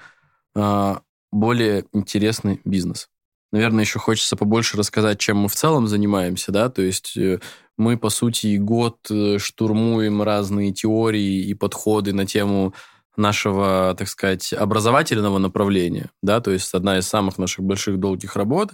[0.54, 0.94] э,
[1.34, 3.08] более интересный бизнес.
[3.52, 7.40] Наверное, еще хочется побольше рассказать, чем мы в целом занимаемся, да, то есть э,
[7.76, 12.74] мы, по сути, год э, штурмуем разные теории и подходы на тему
[13.16, 18.72] нашего, так сказать, образовательного направления, да, то есть одна из самых наших больших долгих работ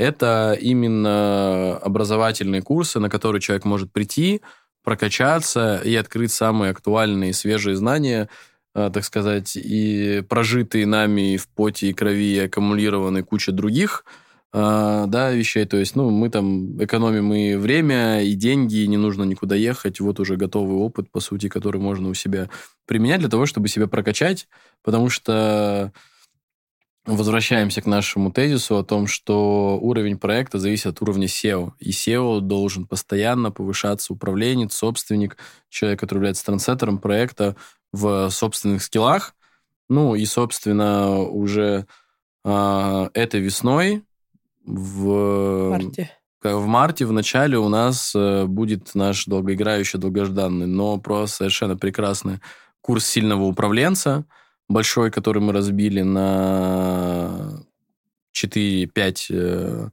[0.00, 4.40] это именно образовательные курсы, на которые человек может прийти,
[4.82, 8.30] прокачаться и открыть самые актуальные свежие знания,
[8.74, 14.04] так сказать, и прожитые нами в поте и крови, и аккумулированные куча других
[14.52, 15.64] э, да, вещей.
[15.64, 20.00] То есть, ну, мы там экономим и время, и деньги, и не нужно никуда ехать.
[20.00, 22.48] Вот уже готовый опыт, по сути, который можно у себя
[22.86, 24.48] применять для того, чтобы себя прокачать,
[24.82, 25.92] потому что
[27.06, 31.72] возвращаемся к нашему тезису о том, что уровень проекта зависит от уровня SEO.
[31.78, 35.36] И SEO должен постоянно повышаться управленец, собственник,
[35.68, 37.56] человек, который является трансеттером проекта
[37.92, 39.34] в собственных скиллах.
[39.88, 41.86] Ну и, собственно, уже
[42.44, 44.04] э, этой весной
[44.64, 46.10] в марте.
[46.42, 52.40] В марте, в начале у нас э, будет наш долгоиграющий, долгожданный, но просто совершенно прекрасный
[52.80, 54.24] курс сильного управленца,
[54.68, 57.62] большой, который мы разбили на
[58.34, 59.88] 4-5 э,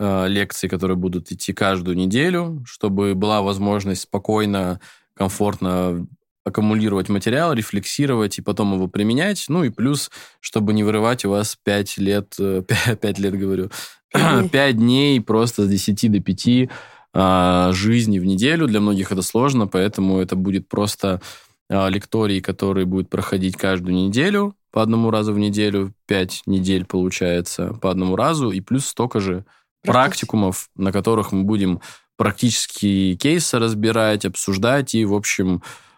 [0.00, 4.80] э, лекций, которые будут идти каждую неделю, чтобы была возможность спокойно,
[5.14, 6.08] комфортно
[6.44, 9.46] аккумулировать материал, рефлексировать и потом его применять.
[9.48, 13.70] Ну и плюс, чтобы не вырывать у вас 5 лет, 5, 5 лет, говорю,
[14.12, 16.70] 5 дней просто с 10 до 5
[17.14, 18.66] а, жизни в неделю.
[18.66, 21.22] Для многих это сложно, поэтому это будет просто
[21.70, 25.94] а, лекторий, который будет проходить каждую неделю по одному разу в неделю.
[26.06, 28.50] 5 недель получается по одному разу.
[28.50, 29.46] И плюс столько же
[29.82, 31.80] практикумов, на которых мы будем
[32.16, 35.93] практически кейсы разбирать, обсуждать и, в общем, Э,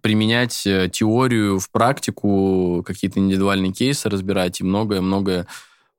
[0.00, 5.46] применять э, теорию в практику, какие-то индивидуальные кейсы разбирать и многое-многое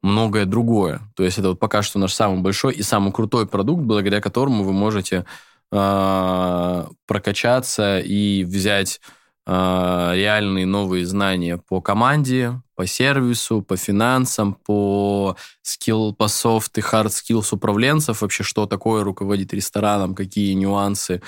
[0.02, 1.02] многое другое.
[1.16, 4.64] То есть это вот пока что наш самый большой и самый крутой продукт, благодаря которому
[4.64, 5.26] вы можете
[5.72, 9.02] э, прокачаться и взять
[9.48, 16.82] э, реальные новые знания по команде, по сервису, по финансам, по скилл, по софт и
[16.82, 21.22] хард skills управленцев, вообще что такое руководить рестораном, какие нюансы,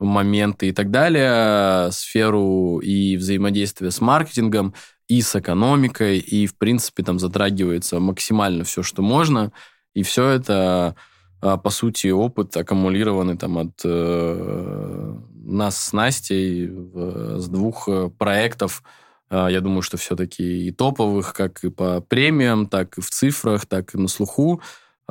[0.00, 4.74] моменты и так далее, сферу и взаимодействие с маркетингом,
[5.08, 9.52] и с экономикой, и, в принципе, там затрагивается максимально все, что можно,
[9.92, 10.94] и все это,
[11.40, 18.08] а, по сути, опыт аккумулированный там от э, нас с Настей в, с двух э,
[18.16, 18.84] проектов,
[19.30, 23.66] а, я думаю, что все-таки и топовых, как и по премиям, так и в цифрах,
[23.66, 24.60] так и на слуху,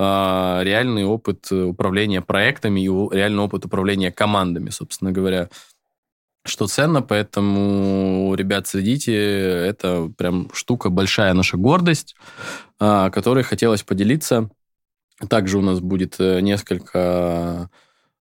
[0.02, 5.50] а, реальный опыт управления проектами и реальный опыт управления командами, собственно говоря
[6.46, 12.16] что ценно, поэтому, ребят, следите, это прям штука большая наша гордость,
[12.80, 14.50] а, которой хотелось поделиться.
[15.28, 17.70] Также у нас будет э, несколько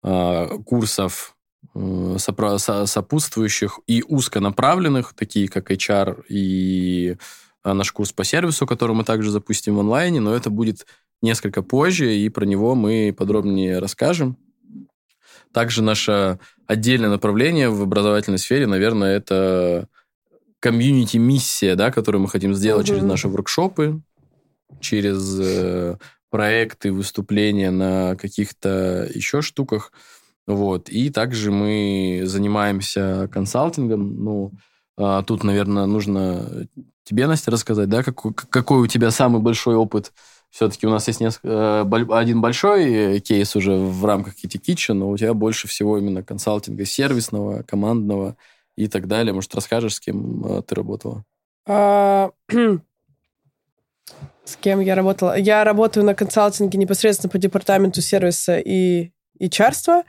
[0.01, 1.37] а, курсов
[1.75, 7.17] э, сопутствующих и узконаправленных, такие как HR и
[7.65, 10.87] наш курс по сервису, который мы также запустим в онлайне, но это будет
[11.25, 14.37] несколько позже, и про него мы подробнее расскажем.
[15.53, 19.89] Также наше отдельное направление в образовательной сфере, наверное, это
[20.61, 22.89] комьюнити-миссия, да, которую мы хотим сделать mm-hmm.
[22.89, 24.01] через наши воркшопы,
[24.81, 25.97] через э,
[26.31, 29.93] проекты, выступления на каких-то еще штуках.
[30.47, 30.89] Вот.
[30.89, 34.25] И также мы занимаемся консалтингом.
[34.25, 34.53] Ну,
[34.97, 36.67] а тут, наверное, нужно
[37.05, 40.13] тебе, Настя, рассказать, да, какой, какой у тебя самый большой опыт
[40.55, 45.11] все-таки у нас есть несколько, э, один большой кейс уже в рамках Kitty Kitchen, но
[45.11, 48.37] у тебя больше всего именно консалтинга сервисного, командного
[48.77, 49.35] и так далее.
[49.35, 51.25] Может, расскажешь, с кем э, ты работала?
[51.67, 52.31] А,
[54.45, 55.37] с кем я работала?
[55.37, 60.05] Я работаю на консалтинге непосредственно по департаменту сервиса и и чарства.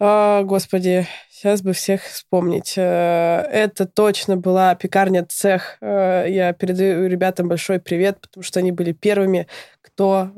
[0.00, 1.06] А, господи,
[1.38, 2.74] сейчас бы всех вспомнить.
[2.76, 5.76] Э, это точно была пекарня «Цех».
[5.80, 9.46] Э, я передаю ребятам большой привет, потому что они были первыми,
[9.80, 10.30] кто,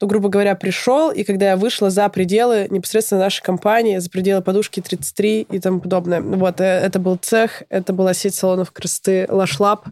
[0.00, 4.42] ну, грубо говоря, пришел, и когда я вышла за пределы непосредственно нашей компании, за пределы
[4.42, 6.20] подушки 33 и тому подобное.
[6.20, 9.86] Вот, это был цех, это была сеть салонов красоты «Лашлаб»,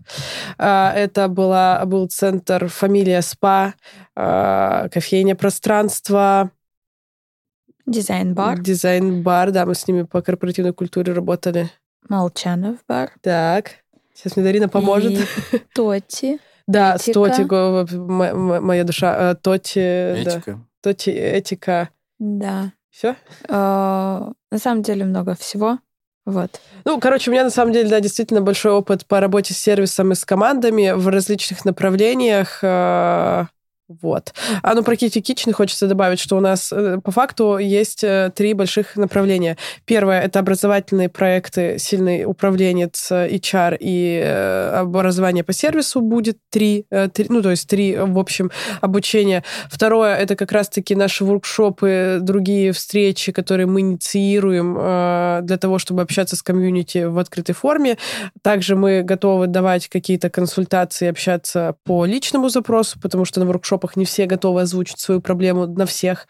[0.58, 3.74] это была, был центр «Фамилия СПА»,
[4.14, 6.50] кофейня «Пространство»,
[7.86, 8.58] Дизайн-бар.
[8.60, 11.70] Дизайн-бар, да, мы с ними по корпоративной культуре работали.
[12.08, 13.10] Молчанов бар.
[13.20, 13.76] Так,
[14.14, 15.12] сейчас мне Дарина поможет.
[15.12, 16.38] И Тоти.
[16.66, 17.42] Да, с Тоти,
[18.60, 19.32] моя душа.
[19.32, 20.60] Э, Тоти, Этика.
[20.80, 21.90] Тоти, этика.
[22.18, 22.72] Да.
[22.90, 23.16] Все?
[23.48, 25.78] А, на самом деле много всего.
[26.24, 26.60] Вот.
[26.84, 30.12] Ну, короче, у меня на самом деле, да, действительно большой опыт по работе с сервисом
[30.12, 32.60] и с командами в различных направлениях.
[33.88, 34.34] Вот.
[34.62, 38.32] А ну про Kitty Kitchen хочется добавить, что у нас э, по факту есть э,
[38.34, 39.56] три больших направления.
[39.84, 47.26] Первое— это образовательные проекты, сильный управленец, HR и э, образование по сервису будет три, три,
[47.28, 49.44] ну то есть три, в общем, обучения.
[49.70, 54.74] Второе— это как раз-таки наши воркшопы, другие встречи, которые мы инициируем
[55.46, 57.98] для того, чтобы общаться с комьюнити в открытой форме.
[58.42, 63.96] Также мы готовы давать какие-то консультации, общаться по личному запросу, потому что на воркшоп воркшопах
[63.96, 66.26] не все готовы озвучить свою проблему на всех.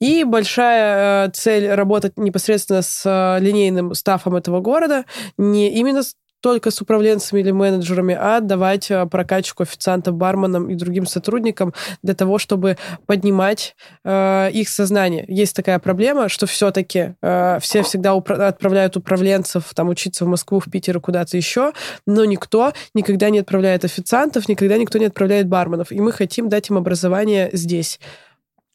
[0.00, 5.04] И большая э, цель работать непосредственно с э, линейным стафом этого города,
[5.38, 6.02] не именно
[6.40, 11.72] только с управленцами или менеджерами, а давать э, прокачку официантам, барменам и другим сотрудникам
[12.02, 12.76] для того, чтобы
[13.06, 13.74] поднимать
[14.04, 15.24] э, их сознание.
[15.28, 20.60] Есть такая проблема, что все-таки э, все всегда упра- отправляют управленцев там учиться в Москву,
[20.60, 21.72] в Питер и куда-то еще,
[22.06, 25.90] но никто никогда не отправляет официантов, никогда никто не отправляет барменов.
[25.90, 27.98] И мы хотим дать им образование здесь.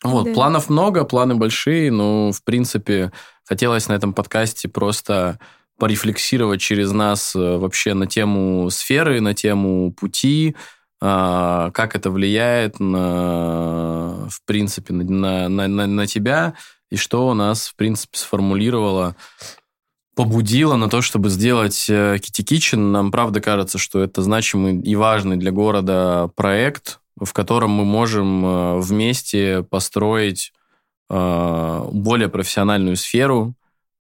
[0.04, 0.34] Вот, да.
[0.34, 3.12] планов много, планы большие, но, в принципе,
[3.44, 5.40] хотелось на этом подкасте просто
[5.82, 10.56] порефлексировать через нас э, вообще на тему сферы, на тему пути,
[11.02, 16.54] а, как это влияет на, в принципе, на, на, на, на тебя,
[16.92, 19.16] и что у нас, в принципе, сформулировало,
[20.16, 22.92] побудило на то, чтобы сделать Kitty э, Kitchen.
[22.92, 28.46] Нам, правда, кажется, что это значимый и важный для города проект, в котором мы можем
[28.46, 30.54] э, вместе построить
[31.10, 33.54] более профессиональную сферу,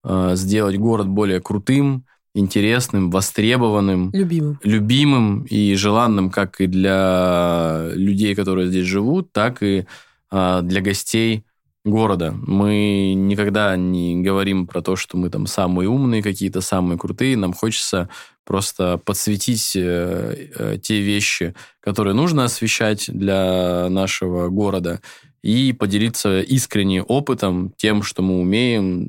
[0.05, 4.61] сделать город более крутым, интересным, востребованным, любимым.
[4.62, 9.86] любимым и желанным как и для людей, которые здесь живут, так и
[10.30, 11.44] э, для гостей
[11.84, 12.32] города.
[12.32, 17.36] Мы никогда не говорим про то, что мы там самые умные какие-то, самые крутые.
[17.36, 18.09] Нам хочется
[18.44, 25.01] просто подсветить э, те вещи, которые нужно освещать для нашего города,
[25.42, 29.09] и поделиться искренне опытом, тем, что мы умеем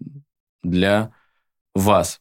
[0.64, 1.12] для
[1.76, 2.20] вас.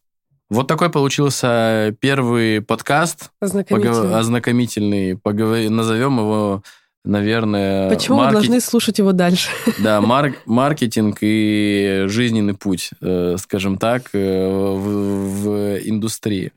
[0.51, 3.30] Вот такой получился первый подкаст.
[3.41, 4.18] Ознакомительный.
[4.18, 5.16] Ознакомительный.
[5.16, 5.59] Поговор...
[5.70, 6.64] Назовем его,
[7.05, 7.88] наверное...
[7.88, 8.34] Почему маркет...
[8.34, 9.49] вы должны слушать его дальше?
[9.78, 10.38] Да, марк...
[10.47, 16.53] маркетинг и жизненный путь, э, скажем так, э, в, в индустрии.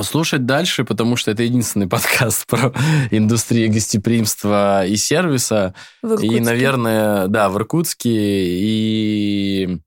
[0.00, 2.72] Слушать дальше, потому что это единственный подкаст про
[3.10, 5.74] индустрию гостеприимства и сервиса.
[6.22, 8.10] И, наверное, да, в Иркутске.
[8.10, 9.78] И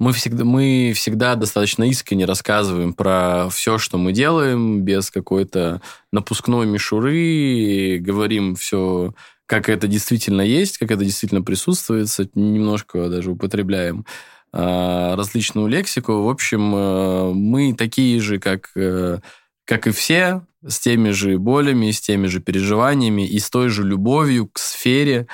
[0.00, 6.66] мы всегда, мы всегда достаточно искренне рассказываем про все, что мы делаем, без какой-то напускной
[6.66, 14.06] мишуры, говорим все, как это действительно есть, как это действительно присутствует, немножко даже употребляем
[14.52, 16.22] а, различную лексику.
[16.22, 19.18] В общем, э, мы такие же, как, э,
[19.66, 23.84] как и все, с теми же болями, с теми же переживаниями и с той же
[23.84, 25.26] любовью к сфере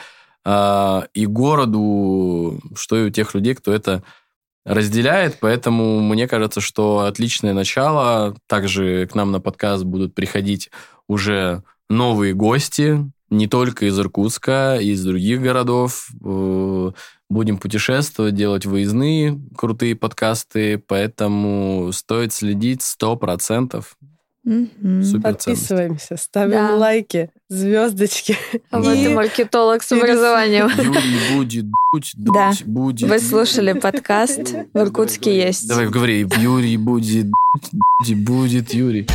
[0.45, 4.03] а, и городу, что и у тех людей, кто это
[4.67, 8.37] разделяет, поэтому мне кажется, что отличное начало.
[8.49, 10.71] Также к нам на подкаст будут приходить
[11.07, 16.09] уже новые гости, не только из Иркутска, из других городов.
[16.25, 16.91] Э,
[17.29, 23.85] будем путешествовать, делать выездные крутые подкасты, поэтому стоит следить 100%.
[24.47, 25.21] Угу.
[25.23, 26.77] Подписываемся, ставим да.
[26.77, 28.37] лайки, звездочки.
[28.71, 30.69] А вот и маркетолог с образованием.
[30.69, 32.53] Юрий будет дуть, дуть да.
[32.65, 33.09] будет.
[33.09, 34.55] Вы слушали подкаст.
[34.73, 35.69] В Иркутске есть.
[35.69, 36.27] Давай, говори.
[36.39, 39.07] Юрий будет дуть дуть, будет Юрий.